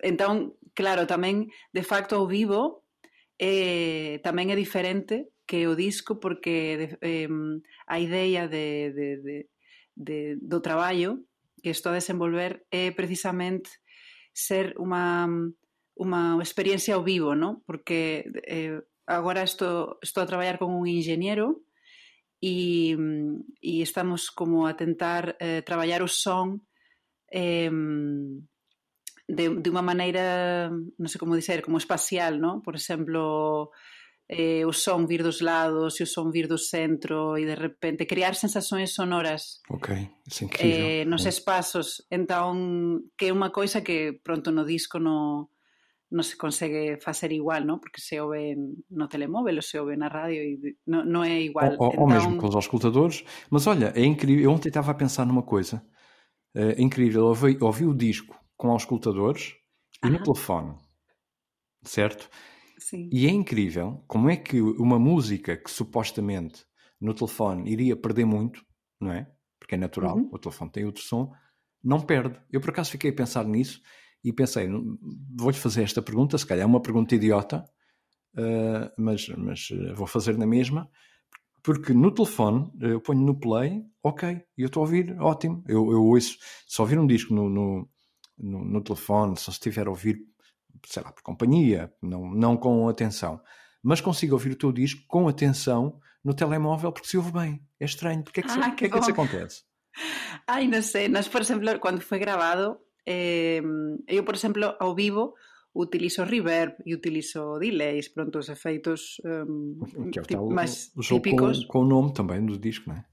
[0.00, 2.88] Entón, claro, tamén, de facto, ao vivo,
[3.36, 7.28] eh, tamén é diferente que o disco, porque eh,
[7.86, 9.36] a ideia de, de, de,
[9.94, 11.20] de, do traballo
[11.62, 13.70] que estou a desenvolver é precisamente
[14.32, 15.28] ser unha,
[15.98, 17.60] unha experiencia ao vivo, ¿no?
[17.66, 21.60] Porque eh, agora estou, estou a traballar con un ingeniero
[22.40, 22.94] e,
[23.60, 26.62] e estamos como a tentar eh, traballar o son
[27.30, 27.70] eh,
[29.28, 32.64] de, de unha maneira, non sei como dizer, como espacial, non?
[32.64, 33.68] Por exemplo,
[34.24, 38.08] eh, o son vir dos lados e o son vir do centro e de repente
[38.08, 41.02] crear sensações sonoras okay.
[41.02, 41.32] eh, nos mm.
[41.32, 45.52] espazos, Entón, que é unha coisa que pronto no disco no,
[46.10, 47.76] non se consegue facer igual, non?
[47.80, 48.56] Porque se ouve
[48.88, 51.76] no telemóvel ou se ouve na radio e non, non é igual.
[51.76, 52.00] Ou, então...
[52.00, 53.24] ou mesmo com os auscultadores.
[53.52, 54.48] Mas olha, é incrível.
[54.48, 55.84] Eu ontem estava a pensar numa coisa.
[56.54, 57.28] É incrível.
[57.28, 59.54] Eu ouvi, ouvi o disco com auscultadores
[60.02, 60.76] e no telefone.
[61.84, 62.28] Certo?
[62.78, 63.10] Sim.
[63.12, 66.64] E é incrível como é que uma música que supostamente
[67.00, 68.64] no telefone iria perder muito,
[69.00, 69.30] não é?
[69.58, 70.30] Porque é natural, uhum.
[70.32, 71.32] o telefone tem outro som,
[71.84, 72.40] não perde.
[72.50, 73.82] Eu por acaso fiquei a pensar nisso
[74.28, 74.68] e pensei,
[75.34, 77.64] vou-lhe fazer esta pergunta, se calhar é uma pergunta idiota,
[78.36, 80.90] uh, mas, mas eh, vou fazer na mesma.
[81.62, 85.64] porque no telefone eu ponho no play, ok, e eu estou a ouvir, ótimo.
[85.66, 86.36] Eu, eu ouço,
[86.66, 87.88] se ouvir um disco no, no,
[88.38, 90.18] no, no telefone, só se estiver a ouvir,
[90.86, 93.40] sei lá, por companhia, não, não com atenção,
[93.82, 97.62] mas consigo ouvir o teu disco com atenção no telemóvel porque se ouve bem.
[97.80, 98.22] É estranho.
[98.22, 99.62] Porque é que, ah, que, é que isso acontece?
[100.46, 101.08] Ai, não sei.
[101.08, 103.64] Nós, por exemplo, quando foi gravado, Eh,
[104.04, 105.32] eu, por exemplo, ao vivo
[105.72, 109.80] utilizo reverb e utilizo delays, pronto, os efeitos um,
[110.12, 111.64] que é tipo, máis típicos.
[111.64, 113.08] Com, com o nome tamén do disco, non é?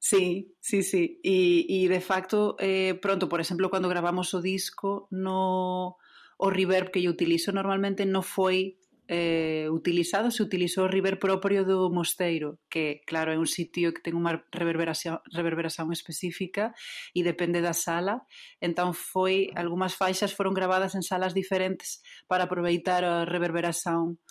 [0.00, 1.20] Sí, sí, sí.
[1.24, 5.96] E, e de facto, eh, pronto, por exemplo, cando gravamos o disco, no,
[6.40, 8.79] o reverb que eu utilizo normalmente non foi
[9.10, 13.98] eh, utilizado, se utilizou o reverb propio do mosteiro, que, claro, é un sitio que
[13.98, 16.70] ten unha reverberación, reverberación específica
[17.10, 18.22] e depende da sala.
[18.62, 21.98] Entón, foi, algunhas faixas foron gravadas en salas diferentes
[22.30, 24.22] para aproveitar a reverberación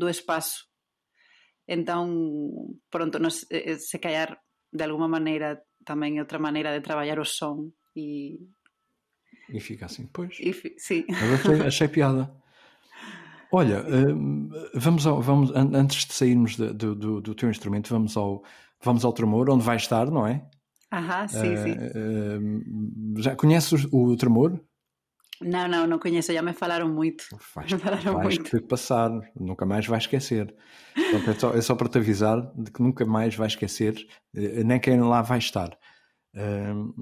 [0.00, 0.72] do espazo.
[1.68, 4.40] Entón, pronto, nos, eh, se callar
[4.72, 8.40] de alguma maneira tamén é outra maneira de traballar o son e
[9.52, 10.40] e fica assim, pois.
[10.40, 10.72] E fi...
[10.80, 11.04] Sim.
[11.12, 12.32] achei, achei piada.
[13.54, 18.42] Olha, hum, vamos, ao, vamos antes de sairmos do, do, do, teu instrumento, vamos ao,
[18.82, 20.42] vamos ao Tremor, onde vai estar, não é?
[20.90, 21.74] Aham, sim, uh, sim.
[23.16, 24.58] Uh, já conheces o, o Tremor?
[25.42, 27.24] Não, não, não conheço, já me falaram muito.
[27.54, 28.62] Vais, me falaram vais muito.
[28.62, 30.54] passar, nunca mais vais esquecer.
[30.96, 33.94] Então, é, só, é, só, para te avisar de que nunca mais vais esquecer,
[34.34, 35.76] eh, nem quem lá vai estar.
[36.34, 36.94] Uh,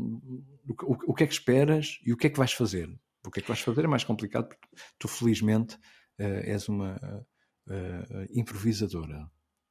[0.83, 2.89] o, o, que é que esperas e o que é que vais fazer?
[3.25, 5.79] O que é que vais fazer é mais complicado porque tu, felizmente,
[6.20, 9.24] uh, és uma uh, improvisadora.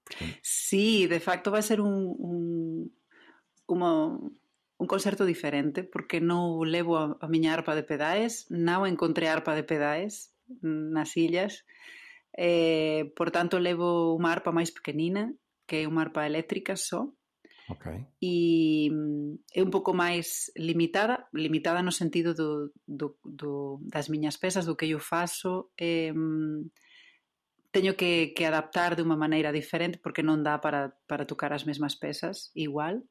[0.04, 0.38] Portanto...
[0.42, 2.90] Sí, de facto vai ser un,
[3.68, 4.18] uma,
[4.80, 9.54] un concerto diferente porque non levo a, a miña arpa de pedais, non encontrei arpa
[9.54, 10.34] de pedais
[10.66, 11.62] nas illas,
[12.34, 13.12] eh,
[13.62, 15.30] levo unha arpa máis pequenina,
[15.70, 17.12] que é unha arpa eléctrica só,
[17.70, 18.02] Okay.
[18.18, 24.42] E mm, é un pouco máis limitada, limitada no sentido do, do, do, das miñas
[24.42, 26.10] pesas, do que eu faso, eh,
[27.72, 31.62] teño que, que adaptar de unha maneira diferente porque non dá para, para tocar as
[31.62, 33.06] mesmas pesas igual.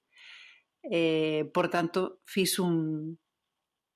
[0.83, 3.15] Eh, por tanto, fiz un...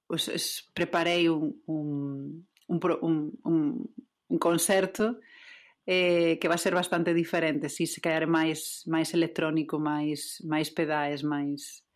[0.06, 3.58] Os, os, preparei un, un, un, un, un,
[4.30, 5.18] un concerto
[5.86, 11.22] eh, que vai ser bastante diferente, si se caer máis máis electrónico, máis máis pedais,
[11.22, 11.86] máis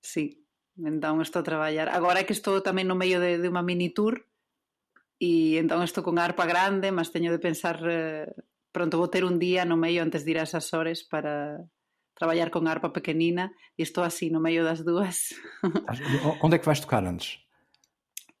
[0.00, 0.32] si.
[0.32, 0.46] Sí.
[0.76, 1.88] Entón estou a traballar.
[1.88, 4.28] Agora que estou tamén no meio de, de unha mini tour
[5.16, 8.28] e entón estou con arpa grande, mas teño de pensar eh,
[8.76, 11.64] pronto vou ter un día no meio antes de ir ás Azores para
[12.12, 15.32] traballar con arpa pequenina e estou así no meio das dúas.
[16.44, 17.40] Onde é que vais tocar antes?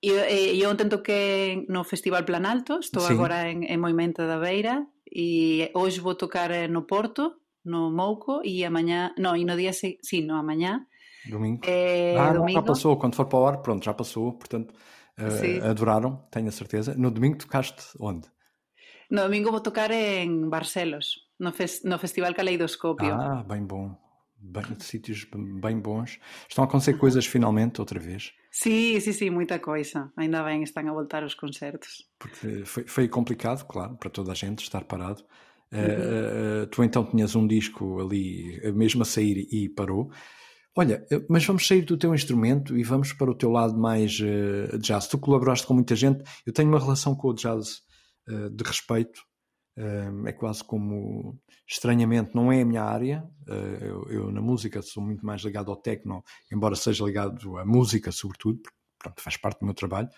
[0.02, 3.12] E, e, e ontem toquei no Festival Planalto, estou sí.
[3.12, 8.64] agora en, en Moimenta da Beira e hoxe vou tocar no Porto, no Mouco e
[8.64, 10.86] amanhã, no, e no día si, sí, no amanhã.
[11.28, 11.62] Domingo.
[11.64, 12.60] Eh, ah, domingo.
[12.60, 14.72] já passou, quando for para o ar, pronto, já passou, portanto,
[15.18, 16.94] uh, adoraram, tenho a certeza.
[16.94, 18.28] No domingo tocaste onde?
[19.10, 23.12] No domingo vou tocar en Barcelos, no, fes, no Festival Caleidoscópio.
[23.12, 23.96] Ah, bem bom.
[24.38, 26.20] Bem, sítios bem bons.
[26.48, 28.32] Estão a acontecer coisas finalmente, outra vez.
[28.58, 30.10] Sí, sí, sí, moita coisa.
[30.16, 32.08] Ainda ben están a voltar os concertos.
[32.18, 35.22] Porque foi, foi complicado, claro, para toda a gente estar parado.
[35.70, 36.62] Uhum.
[36.62, 40.10] Uh, tu então tinhas um disco ali, mesmo a sair, e parou.
[40.74, 44.78] Olha, mas vamos sair do teu instrumento e vamos para o teu lado mais uh,
[44.78, 45.06] jazz.
[45.06, 46.24] Tu colaboraste com muita gente.
[46.46, 47.82] Eu tenho uma relação com o jazz
[48.26, 49.20] uh, de respeito.
[50.24, 53.28] É quase como, estranhamente, não é a minha área.
[53.80, 58.10] Eu, eu, na música sou muito mais ligado ao techno, embora seja ligado à música,
[58.10, 60.08] sobretudo, porque pronto, faz parte do meu trabalho.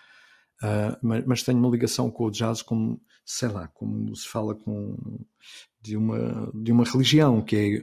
[0.62, 4.56] Uh, mas, mas, tenho uma ligação com o jazz como, sei lá, como se fala
[4.56, 4.96] com,
[5.80, 7.82] de, uma, de uma religião, que é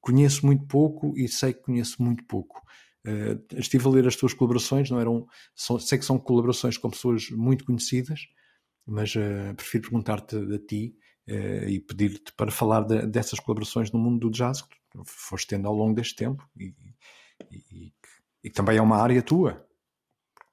[0.00, 2.60] conheço muito pouco e sei que conheço muito pouco.
[3.06, 6.90] Uh, estive a ler as tuas colaborações, não eram, são, sei que são colaborações com
[6.90, 8.20] pessoas muito conhecidas,
[8.84, 9.12] mas
[9.56, 10.96] prefiro perguntar-te a ti
[11.28, 15.74] e pedir-te para falar de, dessas colaborações no mundo do jazz que foste tendo ao
[15.74, 16.74] longo deste tempo e,
[17.50, 17.92] e,
[18.42, 19.66] e que também é uma área tua.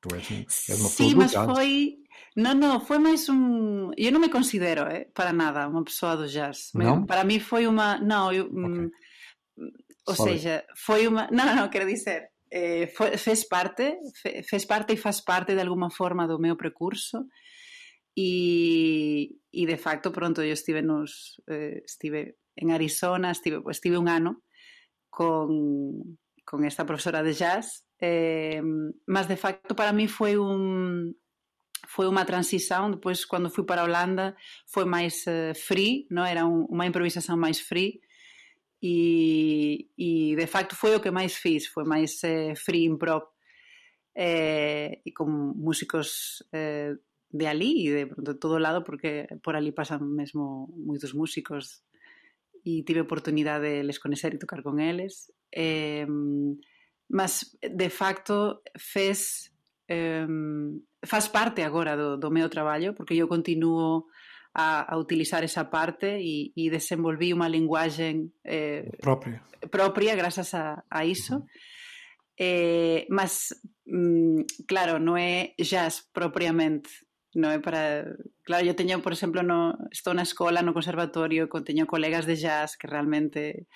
[0.01, 1.45] Tu és, és uma Sim, mas jazz.
[1.45, 1.97] foi.
[2.35, 3.91] Não, não, foi mais um.
[3.97, 6.71] Eu não me considero eh, para nada uma pessoa do jazz.
[6.73, 7.05] Não?
[7.05, 7.97] Para mim foi uma.
[7.97, 8.45] Não, eu.
[8.45, 8.89] Okay.
[10.07, 10.33] Ou Sorry.
[10.33, 11.27] seja, foi uma.
[11.31, 12.29] Não, não, quero dizer.
[12.51, 13.97] Eh, foi, fez parte,
[14.47, 17.25] fez parte e faz parte de alguma forma do meu percurso
[18.15, 21.79] e, e de facto pronto eu estive nos eh,
[22.55, 24.43] en Arizona, estive, estive un ano
[25.09, 28.61] con, con esta profesora de jazz eh,
[29.07, 31.15] mas de facto para mí foi un
[31.87, 34.35] foi unha transición, depois cando fui para Holanda
[34.67, 36.25] foi máis uh, free, no?
[36.27, 38.01] era un, unha improvisación máis free
[38.81, 43.23] e, e de facto foi o que máis fiz, foi máis eh, free improv
[44.17, 45.11] eh, e
[45.55, 46.97] músicos eh,
[47.29, 51.83] de ali e de, de todo lado porque por ali pasan mesmo moitos músicos
[52.65, 56.07] e tive oportunidade de les conocer e tocar con eles eh,
[57.09, 59.51] mas de facto fez
[59.87, 60.27] eh,
[61.05, 64.09] faz parte agora do, do meu traballo porque eu continuo
[64.55, 69.43] a, a utilizar esa parte e, e desenvolví unha linguaxe eh, propia.
[69.67, 71.35] propia grazas a, a iso.
[71.35, 71.47] Uh -huh.
[72.39, 73.51] eh, mas,
[73.83, 76.87] mm, claro, non é jazz propiamente,
[77.35, 78.15] non é para...
[78.47, 82.39] Claro, eu teño, por exemplo, no, estou na escola, no conservatorio, con teño colegas de
[82.39, 83.67] jazz que realmente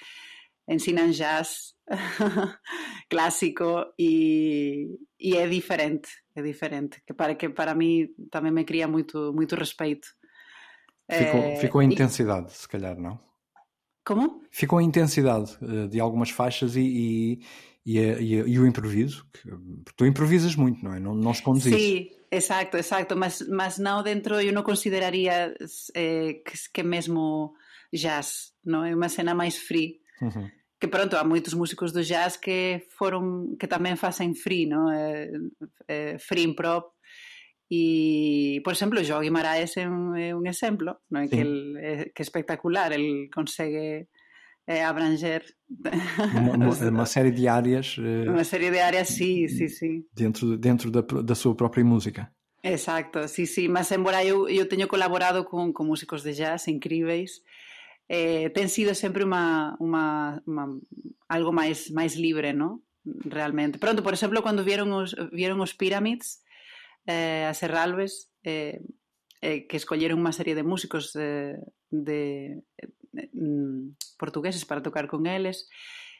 [0.69, 1.76] ensinan jazz
[3.10, 4.88] clásico e,
[5.19, 9.58] e é diferente, é diferente, que para que para mí tamén me cría moito moito
[9.58, 10.08] respeito.
[11.10, 12.56] Ficou, é, ficou a intensidade, e...
[12.56, 13.19] se calhar, não?
[14.06, 14.41] Como?
[14.52, 17.41] Ficou a intensidade uh, de algumas faixas e, e,
[17.89, 19.25] e, e, e o improviso.
[19.34, 19.49] Que,
[19.95, 20.99] tu improvisas muito, não é?
[20.99, 21.80] Não, não escondes sí, isso.
[21.80, 23.15] Sim, exacto, exacto.
[23.15, 25.56] Mas, mas não dentro, eu não consideraria
[25.95, 27.54] eh, que, que mesmo
[27.93, 29.99] jazz, não é uma cena mais free.
[30.21, 30.49] Uhum.
[30.80, 35.30] Que pronto, há muitos músicos do jazz que foram que também fazem free, não é?
[35.88, 36.84] é free improv
[37.71, 41.30] E, por exemplo, Joao Guimaraes é un, é un exemplo, non é?
[41.30, 44.10] Que, el, é, que é espectacular, el consegue
[44.69, 45.41] eh, abranger
[46.45, 50.91] uma, uma, série de áreas eh, uma série de áreas, sí, sí, sí dentro, dentro
[50.93, 52.29] da, da sua própria música
[52.62, 57.41] Exacto, sí, sí, mas embora eu, eu teño colaborado con, con músicos de jazz incríveis
[58.10, 60.65] eh, ten sido sempre uma, uma, uma
[61.29, 62.84] algo máis máis libre, ¿no?
[63.05, 63.79] Realmente.
[63.79, 66.43] Pronto, por exemplo, cando vieron os, vieron os Pyramids,
[67.05, 68.82] eh, a Serralves eh,
[69.39, 72.60] eh, que escolleron unha serie de músicos de
[73.34, 75.67] mm, portugueses para tocar con eles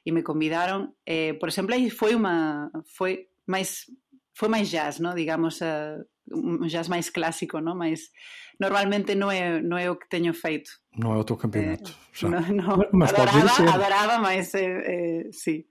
[0.04, 0.96] e me convidaron.
[1.06, 3.88] Eh, por exemplo, aí foi uma foi máis
[4.34, 5.14] foi máis jazz, no?
[5.14, 6.00] digamos, uh,
[6.32, 7.76] un jazz máis clásico, no?
[7.76, 8.12] máis
[8.60, 10.80] normalmente non é, non é o que teño feito.
[10.96, 11.92] Non é o teu campeonato.
[11.92, 12.28] Eh, xa.
[12.28, 15.68] No, no, mas adoraba, adoraba, mas eh, eh, sí.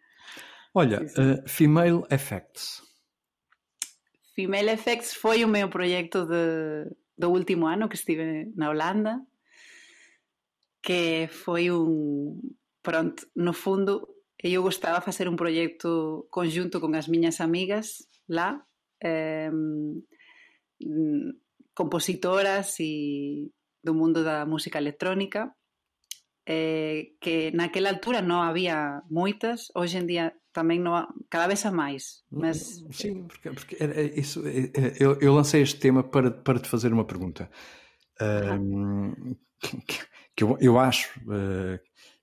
[0.75, 1.21] Olha, sí, sí.
[1.21, 2.85] Uh, Female Effects.
[4.37, 6.87] Female Effects foi o meu proxecto de,
[7.17, 9.21] do último ano que estive na Holanda
[10.81, 12.41] que foi un
[12.83, 18.62] pronto, no fundo eu gostaba facer un proxecto conjunto con as miñas amigas lá
[19.01, 19.51] eh,
[21.75, 23.51] compositoras e
[23.83, 25.55] do mundo da música electrónica
[26.49, 31.61] eh, que naquela altura non había moitas, hoxe en día também não há, cada vez
[31.67, 32.25] há mais.
[32.33, 32.83] Mas...
[32.91, 36.69] Sim, porque, porque é, é isso, é, eu, eu, lancei este tema para, para te
[36.69, 37.51] fazer uma pergunta.
[38.19, 40.01] Um, que,
[40.38, 41.81] que eu, eu, acho uh,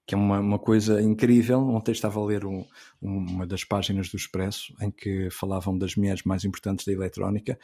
[0.08, 1.60] que é uma, uma coisa incrível.
[1.60, 2.66] Ontem estava a ler um,
[3.02, 7.60] uma das páginas do Expresso em que falavam das mulheres mais importantes da eletrónica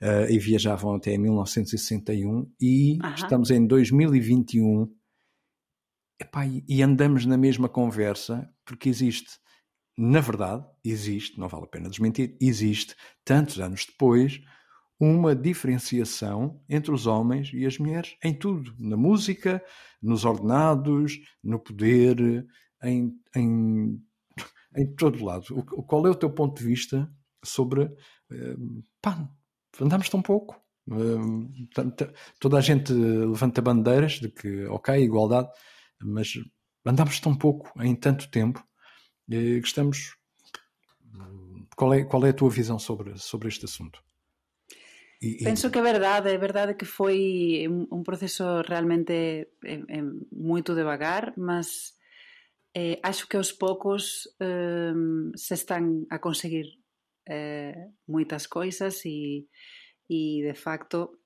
[0.00, 4.88] uh, e viajavam até 1961 e estamos em 2021
[6.20, 9.40] epá, e andamos na mesma conversa porque existe
[9.98, 14.40] na verdade, existe, não vale a pena desmentir, existe, tantos anos depois,
[15.00, 19.64] uma diferenciação entre os homens e as mulheres em tudo, na música,
[20.02, 22.46] nos ordenados, no poder,
[22.82, 23.98] em, em,
[24.76, 25.46] em todo lado.
[25.58, 27.10] O, qual é o teu ponto de vista
[27.42, 29.26] sobre uh, pá,
[29.80, 30.60] andamos tão pouco?
[30.86, 31.48] Uh,
[32.38, 35.48] toda a gente levanta bandeiras de que, ok, igualdade,
[35.98, 36.34] mas
[36.84, 38.62] andamos tão pouco em tanto tempo
[39.60, 40.16] gostamos.
[41.76, 44.02] Qual é, qual é a tua visão sobre, sobre este assunto?
[45.22, 50.02] E, Penso que é verdade, é verdade que foi um processo realmente é, é
[50.32, 51.92] muito devagar, mas
[52.74, 54.94] eh, acho que aos poucos eh,
[55.36, 56.80] se están a conseguir
[57.26, 59.44] eh, moitas coisas e,
[60.08, 61.20] e de facto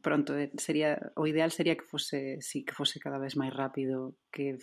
[0.00, 4.56] pronto, sería o ideal sería que fose sí, que fose cada vez máis rápido que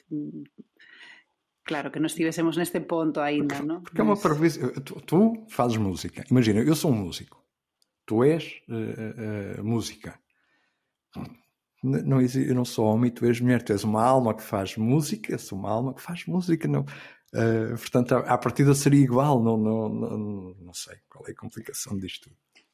[1.70, 3.82] Claro, que nós estivéssemos neste ponto ainda, porque, não?
[3.84, 4.58] Porque é uma parvoíce.
[4.82, 6.26] Tu, tu, fazes música.
[6.32, 7.39] Imagina, eu sou um músico.
[8.10, 10.20] Tu és uh, uh, música.
[11.84, 13.62] Não, eu não sou homem, tu és mulher.
[13.62, 15.38] Tu és uma alma que faz música.
[15.38, 16.68] Sou uma alma que faz música.
[16.68, 16.82] Não.
[17.32, 19.44] Uh, portanto, à partida seria igual.
[19.44, 22.32] Não, não, não, não sei qual é a complicação disto.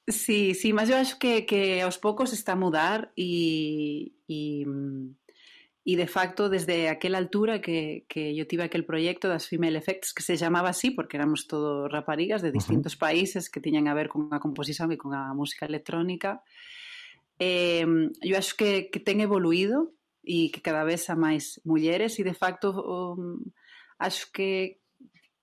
[0.09, 4.65] Sí, sí, mas eu acho que, que aos poucos está a mudar e, e
[5.85, 10.17] E de facto, desde aquela altura que, que yo tive aquel proxecto das Female Effects,
[10.17, 13.05] que se chamaba así porque éramos todos raparigas de distintos uh -huh.
[13.05, 16.41] países que tiñan a ver con a composición e con a música electrónica,
[17.37, 17.85] eh,
[18.25, 19.93] eu acho que, que ten evoluído
[20.25, 23.45] e que cada vez há máis mulleres e de facto um,
[24.01, 24.81] acho que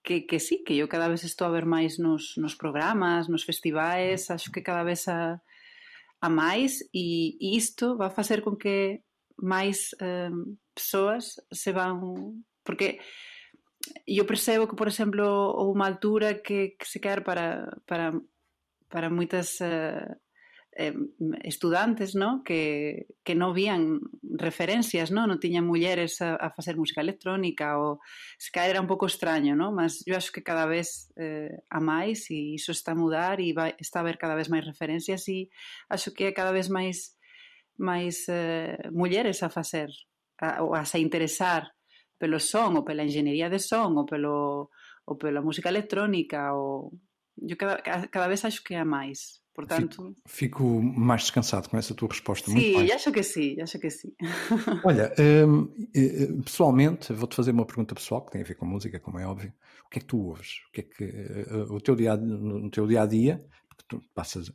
[0.02, 3.46] que, que sí, que eu cada vez estou a ver máis nos, nos programas, nos
[3.46, 5.38] festivais, acho que cada vez a,
[6.18, 9.06] a máis e, e isto vai facer con que
[9.42, 10.30] máis eh,
[10.72, 11.98] persoas se van...
[12.62, 13.02] Porque
[14.06, 18.14] eu percebo que, por exemplo, houve unha altura que, que se quer para, para,
[18.86, 20.06] para moitas eh,
[20.78, 20.94] eh,
[21.42, 22.42] estudantes ¿no?
[22.44, 25.26] que, que non vían referencias, ¿no?
[25.26, 28.00] non tiñan mulleres a, a facer música electrónica ou
[28.38, 29.74] se caer era un pouco extraño, ¿no?
[29.74, 33.52] mas eu acho que cada vez eh, a máis e iso está a mudar e
[33.52, 35.50] vai, está a haber cada vez máis referencias e
[35.90, 37.18] acho que é cada vez máis
[37.78, 39.88] máis eh, mulleres a facer
[40.40, 41.70] a, ou a se interesar
[42.18, 44.70] pelo son ou pela enxeñería de son ou pelo
[45.06, 46.92] ou pela música electrónica ou
[47.36, 50.16] eu cada, cada vez acho que é a máis Portanto...
[50.26, 52.50] Fico, fico, mais descansado com essa tua resposta.
[52.50, 54.12] Sim, acho que sim, acho que sim.
[54.82, 55.12] Olha,
[55.46, 59.26] um, pessoalmente, vou-te fazer uma pergunta pessoal que tem a ver com música, como é
[59.26, 59.52] óbvio.
[59.84, 60.60] O que é que tu ouves?
[60.68, 64.02] O que é que uh, o teu dia, no teu dia a dia, porque tu
[64.14, 64.50] passas,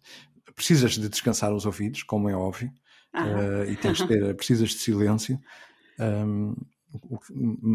[0.55, 2.71] precisas de descansar os ouvidos, como é óbvio,
[3.17, 5.39] uh, e tens de ter, precisas de silêncio.
[5.99, 6.55] Um,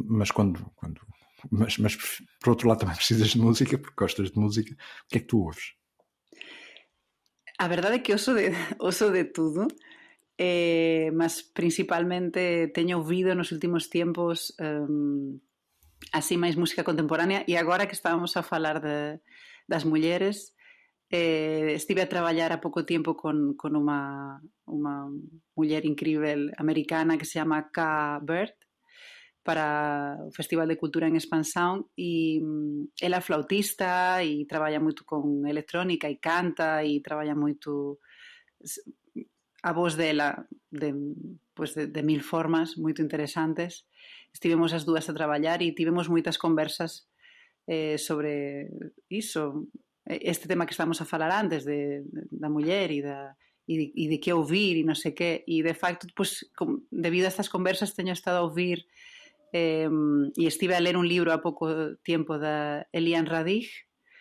[0.08, 1.00] mas quando, quando
[1.50, 1.96] mas, mas
[2.40, 4.72] por outro lado também precisas de música, porque gostas de música.
[4.72, 5.74] O que é que tu ouves?
[7.58, 9.68] A verdade é que oso de, oso de tudo,
[10.38, 15.38] eh, mas principalmente teño ouvido nos últimos tempos um,
[16.10, 19.20] así máis música contemporánea e agora que estábamos a falar de,
[19.68, 20.54] das mulleres
[21.12, 24.94] eh, estive a traballar a pouco tempo con, con unha, unha
[25.52, 28.16] muller incrível americana que se chama K.
[28.24, 28.56] Bird
[29.44, 35.04] para o Festival de Cultura en Expansão e mm, ela é flautista e traballa moito
[35.04, 38.00] con electrónica e canta e traballa moito
[39.62, 40.96] a voz dela de,
[41.52, 43.84] pues de, de mil formas moito interesantes.
[44.32, 47.04] Estivemos as dúas a traballar e tivemos moitas conversas
[47.68, 48.72] eh, sobre
[49.12, 49.68] iso,
[50.06, 53.36] este tema que estamos a falar antes de, de da muller e da
[53.68, 56.82] e de, e de que ouvir e non sei que e de facto, pues, com,
[56.90, 58.86] debido a estas conversas teño estado a ouvir
[59.54, 59.86] eh,
[60.34, 61.70] e estive a ler un libro a pouco
[62.02, 63.70] tempo da Elian Radig,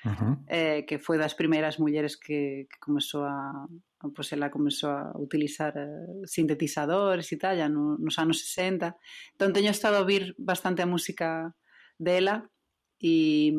[0.06, 0.34] uh -huh.
[0.46, 3.65] eh, que foi das primeiras mulleres que, que comezou a
[4.10, 8.98] pois ela comezou a utilizar uh, sintetizadores e tal, ya no, nos anos 60.
[9.38, 11.54] Entón teño estado a ouvir bastante a música
[12.02, 12.50] dela
[12.98, 13.54] e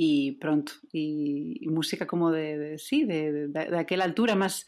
[0.00, 4.32] e pronto, e, e música como de, de sí, de, de, de, de aquela altura,
[4.34, 4.64] mas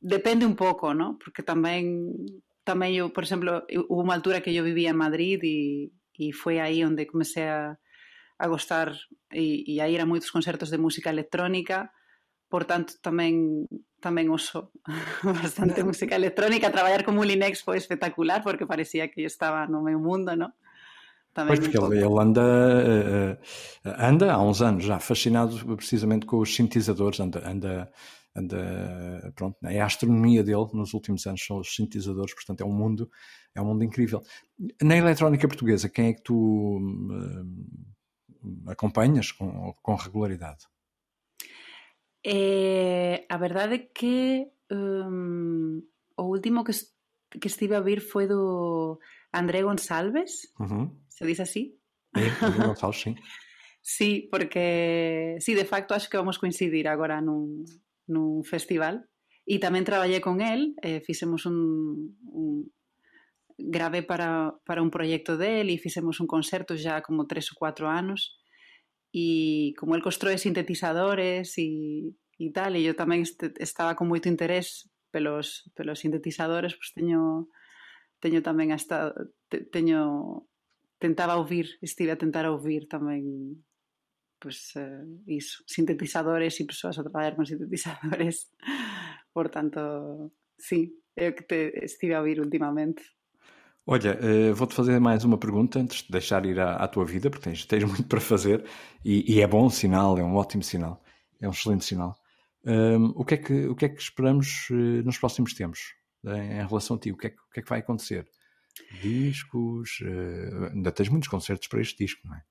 [0.00, 1.20] depende un pouco, ¿no?
[1.20, 1.84] Porque tamén
[2.64, 6.56] tamén eu, por exemplo, hubo unha altura que eu vivía en Madrid e, e foi
[6.56, 7.76] aí onde comecei a,
[8.40, 8.96] a gostar
[9.28, 11.92] e, e aí eran moitos concertos de música electrónica
[12.48, 13.68] por tanto tamén
[14.00, 14.72] tamén uso
[15.44, 20.00] bastante música electrónica traballar como Linex foi espectacular porque parecía que eu estaba no meu
[20.00, 20.56] mundo, non?
[21.36, 23.36] Tamén pois porque ele, ele anda, uh,
[24.00, 27.92] anda há uns anos já fascinado precisamente com os sintetizadores, anda, anda
[28.36, 32.72] anda, pronto, é a astronomia dele nos últimos anos são os sintetizadores, portanto é um
[32.72, 33.10] mundo,
[33.54, 34.22] é um mundo incrível.
[34.82, 40.66] Na eletrónica portuguesa, quem é que tu uh, acompanhas com, com regularidade?
[42.24, 45.82] É, a verdade é que um,
[46.18, 46.72] o último que,
[47.40, 48.98] que estive a ouvir foi do
[49.36, 50.86] André uh -huh.
[51.08, 51.76] se diz assim?
[52.16, 53.14] André Gonçalves, sim.
[53.88, 57.62] Sí, porque sí, de facto acho que vamos coincidir agora nun,
[58.10, 59.06] nun festival
[59.46, 62.66] e tamén traballei con el, eh, fixemos un, un
[63.54, 67.86] grave para, para un proxecto del e fixemos un concerto já como tres ou cuatro
[67.86, 68.34] anos
[69.14, 72.10] e como el construe sintetizadores e,
[72.42, 77.46] e tal, e eu tamén este, estaba con moito interés pelos, pelos sintetizadores, pois teño
[78.26, 79.14] teño tamén hasta
[79.46, 80.42] te, teño
[80.98, 83.62] tentaba ouvir, estive a tentar ouvir tamén
[84.42, 88.50] pues, eh, iso, sintetizadores e persoas a traballar con sintetizadores.
[89.36, 93.02] Por tanto, sí, é o que te estive a ouvir ultimamente.
[93.86, 97.30] Olha, uh, vou-te fazer mais uma pergunta antes de deixar ir à, à tua vida,
[97.30, 98.64] porque tens, tens muito para fazer
[99.04, 101.04] e, e, é bom sinal, é um ótimo sinal,
[101.40, 102.18] é um excelente sinal.
[102.64, 105.94] Um, o, que é que, o que é que esperamos uh, nos próximos tempos
[106.26, 107.12] em, relação a ti?
[107.12, 108.28] O que é o que, é que vai acontecer?
[109.00, 112.42] Discos, uh, ainda tens muitos concertos para este disco, não é?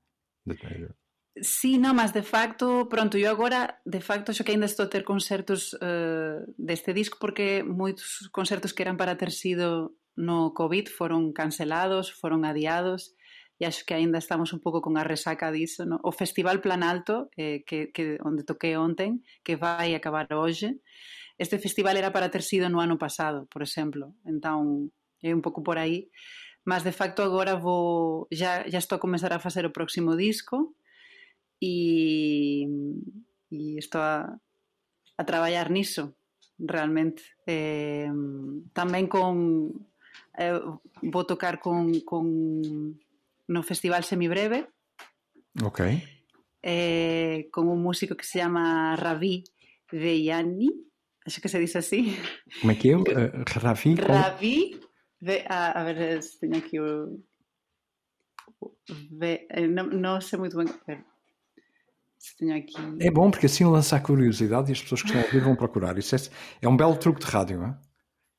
[1.41, 4.89] Sí, no, mas de facto, pronto, eu agora, de facto, xo que ainda estou a
[4.89, 10.88] ter concertos uh, deste disco porque moitos concertos que eran para ter sido no COVID
[10.89, 13.15] foron cancelados, foron adiados
[13.59, 15.99] e acho que aínda estamos un pouco con a resaca diso, no?
[16.03, 20.80] O Festival Plan Alto, eh, que, que onde toquei onten, que vai acabar hoxe,
[21.38, 24.16] este festival era para ter sido no ano pasado, por exemplo.
[24.24, 26.10] Entón, é un pouco por aí.
[26.66, 30.76] Mas de facto agora vou já já estou a começar a facer o próximo disco
[31.62, 32.66] e
[33.52, 34.40] e estou a
[35.18, 36.16] a traballar niso
[36.60, 37.24] realmente.
[37.48, 38.12] Eh,
[38.72, 39.72] tamén con
[40.40, 40.60] eh,
[41.04, 42.26] vou tocar con, con
[43.48, 44.72] no Festival Semibreve.
[45.64, 45.80] Ok.
[46.64, 49.44] Eh, con un músico que se llama Ravi
[49.92, 50.72] Veyani,
[51.26, 52.17] acho que se dice así.
[52.61, 52.95] Como é que é?
[52.97, 53.95] Uh, Ravi?
[53.95, 54.80] Ravi,
[55.19, 57.19] ve, a, a ver se teño aquí o...
[59.11, 60.69] Ve, eh, non, non sei moito ben...
[62.55, 62.73] Aqui...
[62.99, 65.55] É bom porque assim lança a curiosidade e as pessoas que estão a ouvir vão
[65.55, 65.97] procurar.
[65.97, 66.19] Isso é,
[66.61, 67.78] é um belo truque de rádio, não é?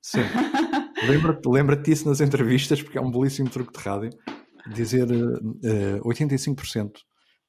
[0.02, 0.22] Sim.
[1.06, 4.10] Lembra-te lembra disso nas entrevistas, porque é um belíssimo truque de rádio.
[4.74, 6.92] Dizer uh, 85%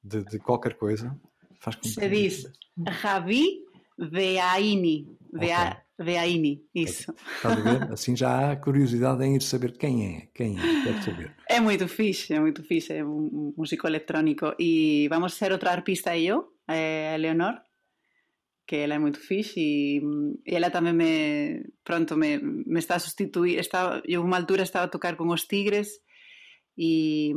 [0.04, 1.18] de, de qualquer coisa
[1.60, 1.88] faz com que.
[1.88, 2.44] Se diz
[2.86, 3.64] Ravi
[3.98, 5.06] Veaini.
[5.32, 6.04] Vea, okay.
[6.06, 7.12] Veaini, isso.
[7.36, 7.82] Estás a ver?
[7.92, 10.28] Assim já há curiosidade em ir saber quem é.
[10.34, 11.36] Quem é, quero saber.
[11.48, 12.92] É muito fixe, é muito fixe.
[12.92, 14.54] É um músico eletrónico.
[14.58, 17.54] E vamos ser outra arpista eu, a Leonor
[18.68, 20.02] que ela é muito fixe e,
[20.46, 23.58] e ela também me, pronto, me, me está a substituir.
[23.58, 25.88] Está, eu, uma altura, estava a tocar com os Tigres
[26.78, 27.34] e...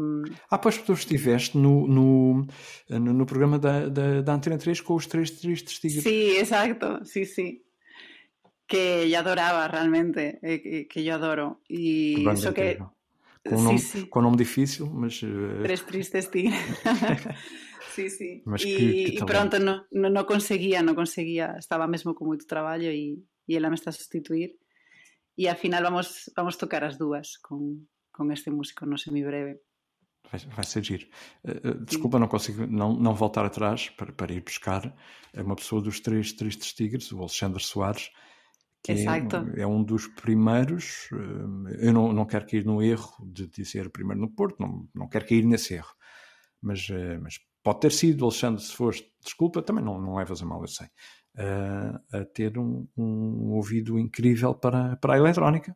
[0.52, 2.46] Ah, pois tu estiveste no, no,
[2.88, 6.04] no, no programa da, da, da, Antena 3 com os três tristes tigres.
[6.04, 7.62] Sim, exato, sim, sim.
[8.68, 11.58] Que eu adorava realmente, que, que eu adoro.
[11.68, 12.78] E só que...
[13.44, 14.06] Com um, nome, sim, sim.
[14.06, 15.20] com um nome difícil, mas...
[15.64, 16.54] Três tristes tigres.
[17.96, 18.44] Sí, sí.
[18.46, 22.88] Mas que, e, pronto, non no, no conseguía, non conseguía, estaba mesmo con moito traballo
[22.88, 23.20] e,
[23.50, 24.56] e ela me está a sustituir.
[25.36, 29.62] E ao final vamos, vamos tocar as dúas con, con este músico no semibreve.
[30.32, 31.08] Vai, vai ser giro.
[31.44, 34.96] Uh, desculpa, não consigo não, não voltar atrás para, para ir buscar
[35.36, 38.12] uma pessoa dos três tristes tigres, o Alexandre Soares,
[38.84, 41.10] que é, é, um dos primeiros.
[41.12, 45.08] Uh, eu não, não quero cair no erro de dizer primeiro no Porto, não, não
[45.08, 45.94] quero cair nesse erro,
[46.62, 46.88] mas,
[47.22, 50.68] mas pode ter sido, Alexandre, se foste, desculpa, também não, não levas a mal, eu
[50.68, 50.88] sei,
[51.38, 55.76] uh, a ter um, um, ouvido incrível para, para a eletrónica.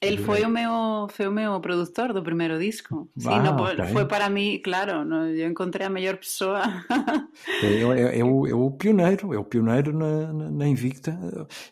[0.00, 3.10] Ele foi o meu o meu produtor do primeiro disco.
[3.26, 3.86] Ah, no, okay.
[3.92, 6.62] foi para mim, claro, no, eu encontrei a melhor pessoa.
[7.62, 11.18] é, é, é, o, é o pioneiro, é o pioneiro na, na, na, Invicta.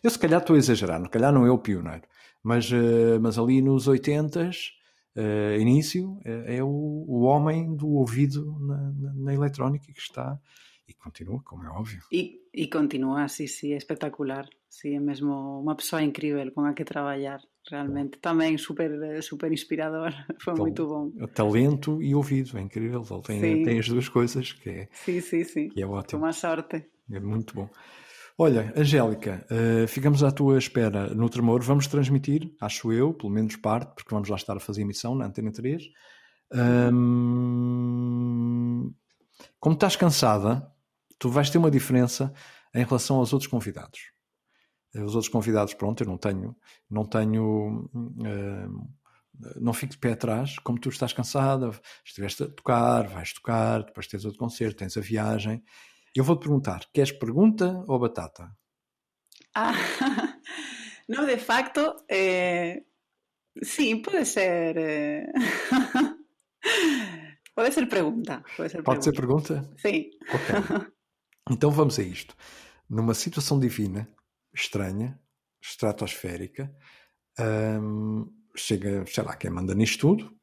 [0.03, 2.03] Eu se calhar estou a exagerar, se calhar não é o pioneiro,
[2.43, 4.71] mas, uh, mas ali nos 80s
[5.17, 10.39] uh, início, é, é o, o, homem do ouvido na, na, na, eletrónica que está
[10.87, 12.01] e continua, como é óbvio.
[12.11, 14.47] E, e continua, sim, sim, é espetacular.
[14.69, 18.17] Sim, é mesmo uma pessoa incrível com a que trabalhar, realmente.
[18.19, 21.11] Também super, super inspirador, foi Tal, muito bom.
[21.27, 23.05] Talento e ouvido, é incrível.
[23.09, 25.69] Ele tem, tem as duas coisas, que é, sim, sim, sim.
[25.69, 26.23] Que é ótimo.
[26.23, 26.85] Uma sorte.
[27.11, 27.69] É muito bom.
[28.39, 31.63] Olha, Angélica, uh, ficamos à tua espera no Tremor.
[31.63, 35.25] Vamos transmitir, acho eu, pelo menos parte, porque vamos lá estar a fazer emissão na
[35.25, 35.83] Antena 3.
[36.93, 38.07] Um,
[39.59, 40.71] como estás cansada,
[41.19, 42.33] tu vais ter uma diferença
[42.73, 44.11] em relação aos outros convidados.
[44.95, 46.55] Os outros convidados, pronto, eu não tenho,
[46.89, 48.87] não tenho, uh,
[49.59, 50.57] não fico de pé atrás.
[50.59, 51.69] Como tu estás cansada,
[52.05, 55.63] estiveste a tocar, vais tocar, depois tens outro concerto, tens a viagem.
[56.15, 58.49] Eu vou-te perguntar, queres pergunta ou batata?
[59.53, 59.73] Ah,
[61.07, 62.83] no, de facto, eh,
[63.61, 64.77] sí, pode ser...
[64.77, 65.31] Eh...
[67.53, 68.43] pode ser pergunta.
[68.55, 69.03] Pode ser pode pergunta.
[69.03, 69.77] Ser pergunta?
[69.77, 70.09] Sim.
[70.33, 70.87] Ok.
[71.49, 72.35] Então vamos a isto.
[72.89, 74.09] Numa situação divina,
[74.53, 75.19] estranha,
[75.61, 76.73] estratosférica,
[77.81, 80.37] hum, chega, sei lá, quem manda nisto tudo,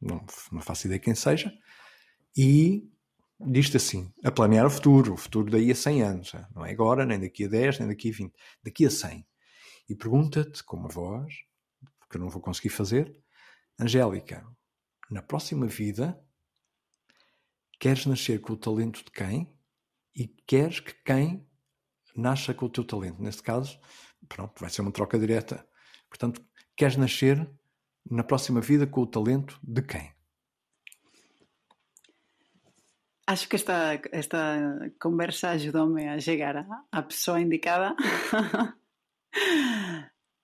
[0.00, 1.52] não, não faço ideia quem seja,
[2.36, 2.88] e
[3.38, 7.04] diz-te assim, a planear o futuro, o futuro daí a 100 anos, não é agora,
[7.06, 9.26] nem daqui a 10, nem daqui a 20, daqui a 100.
[9.88, 11.34] E pergunta-te com uma voz,
[12.10, 13.16] que eu não vou conseguir fazer,
[13.78, 14.46] Angélica,
[15.10, 16.20] na próxima vida,
[17.78, 19.50] queres nascer com o talento de quem?
[20.14, 21.46] E queres que quem
[22.16, 23.22] nasça com o teu talento?
[23.22, 23.78] Neste caso,
[24.28, 25.66] pronto, vai ser uma troca direta.
[26.08, 26.44] Portanto,
[26.76, 27.48] queres nascer
[28.10, 30.12] na próxima vida com o talento de quem?
[33.26, 37.94] Acho que esta, esta conversa ajudou-me a chegar à pessoa indicada.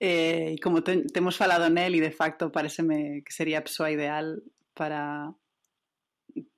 [0.01, 4.37] e como te, temos falado nele, de facto parece-me que seria a pessoa ideal
[4.73, 5.35] para,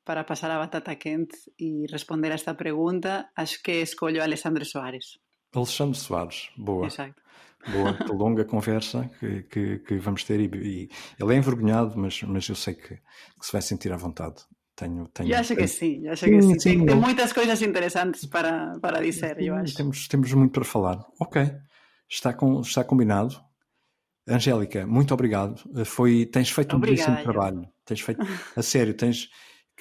[0.09, 5.19] para pasar a batata quente e responder a esta pergunta, acho que escolho Alexandre Soares.
[5.55, 6.87] Alexandre Soares, boa.
[6.87, 7.21] Exato.
[7.71, 10.41] Boa, longa conversa que, que, que, vamos ter.
[10.41, 10.89] E, e,
[11.21, 14.37] ele é envergonhado, mas, mas eu sei que, que se vai sentir à vontade.
[14.75, 16.59] Tenho, tenho, eu acho que sim, eu acho que sim.
[16.59, 16.79] sim.
[16.79, 19.75] Tem, tem, muitas coisas interessantes para, para dizer, eu acho.
[19.75, 21.05] Temos, temos muito para falar.
[21.21, 21.53] Ok,
[22.09, 23.39] está, com, está combinado.
[24.27, 25.61] Angélica, muito obrigado.
[25.77, 27.69] Eh, foi, tens feito um belíssimo trabalho.
[27.85, 28.23] Tens feito,
[28.57, 29.29] a sério, tens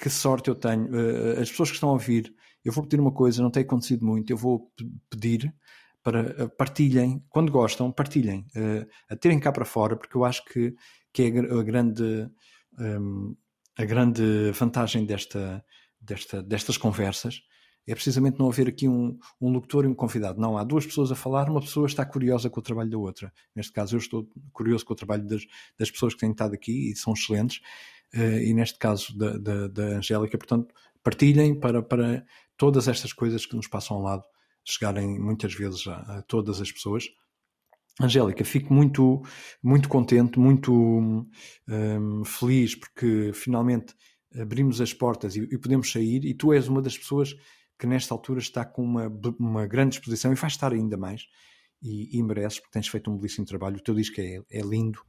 [0.00, 0.88] que sorte eu tenho.
[0.94, 2.34] Eh, as pessoas que estão a ouvir,
[2.64, 4.72] eu vou pedir uma coisa, não tem acontecido muito, eu vou
[5.10, 5.52] pedir
[6.02, 8.46] para partilhem, quando gostam, partilhem,
[9.10, 10.74] a terem cá para fora, porque eu acho que,
[11.12, 12.30] que é a grande,
[12.78, 13.34] ehm,
[13.76, 15.62] a grande vantagem desta,
[16.00, 17.42] desta, destas conversas
[17.88, 20.38] é precisamente não haver aqui um, um locutor e um convidado.
[20.38, 23.32] Não, há duas pessoas a falar, uma pessoa está curiosa com o trabalho da outra.
[23.56, 25.40] Neste caso, eu estou curioso com o trabalho das,
[25.78, 27.60] das pessoas que têm estado aqui e são excelentes,
[28.14, 30.38] e neste caso da, da, da, Angélica.
[30.38, 32.24] Portanto, partilhem para, para
[32.56, 34.24] todas estas coisas que nos passam ao lado
[34.64, 37.04] chegarem muitas vezes a, a todas as pessoas.
[38.00, 39.22] Angélica, fico muito,
[39.62, 43.94] muito contente, muito um, feliz porque finalmente
[44.34, 47.34] abrimos as portas e, e podemos sair, e tu és uma das pessoas
[47.78, 51.22] que nesta altura está com uma, uma grande exposição e vai estar ainda mais.
[51.80, 53.76] E, e mereces, porque tens feito um belíssimo trabalho.
[53.76, 55.00] O teu disco é, é lindo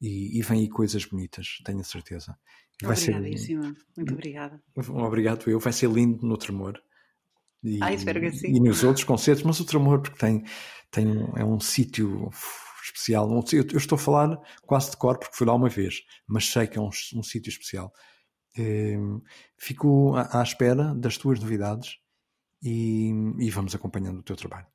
[0.00, 2.36] e, e vem aí coisas bonitas, tenho a certeza.
[2.82, 3.76] Vai Obrigadíssima, ser...
[3.96, 4.62] muito obrigada.
[4.76, 5.58] Obrigado, eu.
[5.58, 6.78] Vai ser lindo no Tremor.
[7.62, 8.48] E, ah, espero que sim.
[8.48, 10.44] E nos outros concertos, mas o Tremor, porque tem,
[10.90, 12.28] tem é um sítio
[12.84, 13.28] especial.
[13.52, 16.66] Eu, eu, estou a falar quase de cor, porque fui lá uma vez, mas sei
[16.66, 17.92] que é um, um sítio especial.
[18.56, 19.20] Ehm,
[19.58, 21.98] fico à, à espera das tuas novidades
[22.62, 24.66] e, e vamos acompanhando o teu trabalho.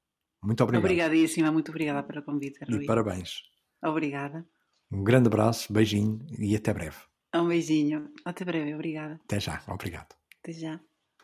[0.43, 0.83] Muito obrigado.
[0.83, 2.59] Obrigadíssima, muito obrigada pelo convite.
[2.65, 2.83] Rui.
[2.83, 3.43] E parabéns.
[3.83, 4.45] Obrigada.
[4.91, 6.97] Um grande abraço, beijinho e até breve.
[7.33, 8.11] Um beijinho.
[8.25, 9.19] Até breve, obrigada.
[9.23, 10.13] Até já, obrigado.
[10.41, 10.79] Até já.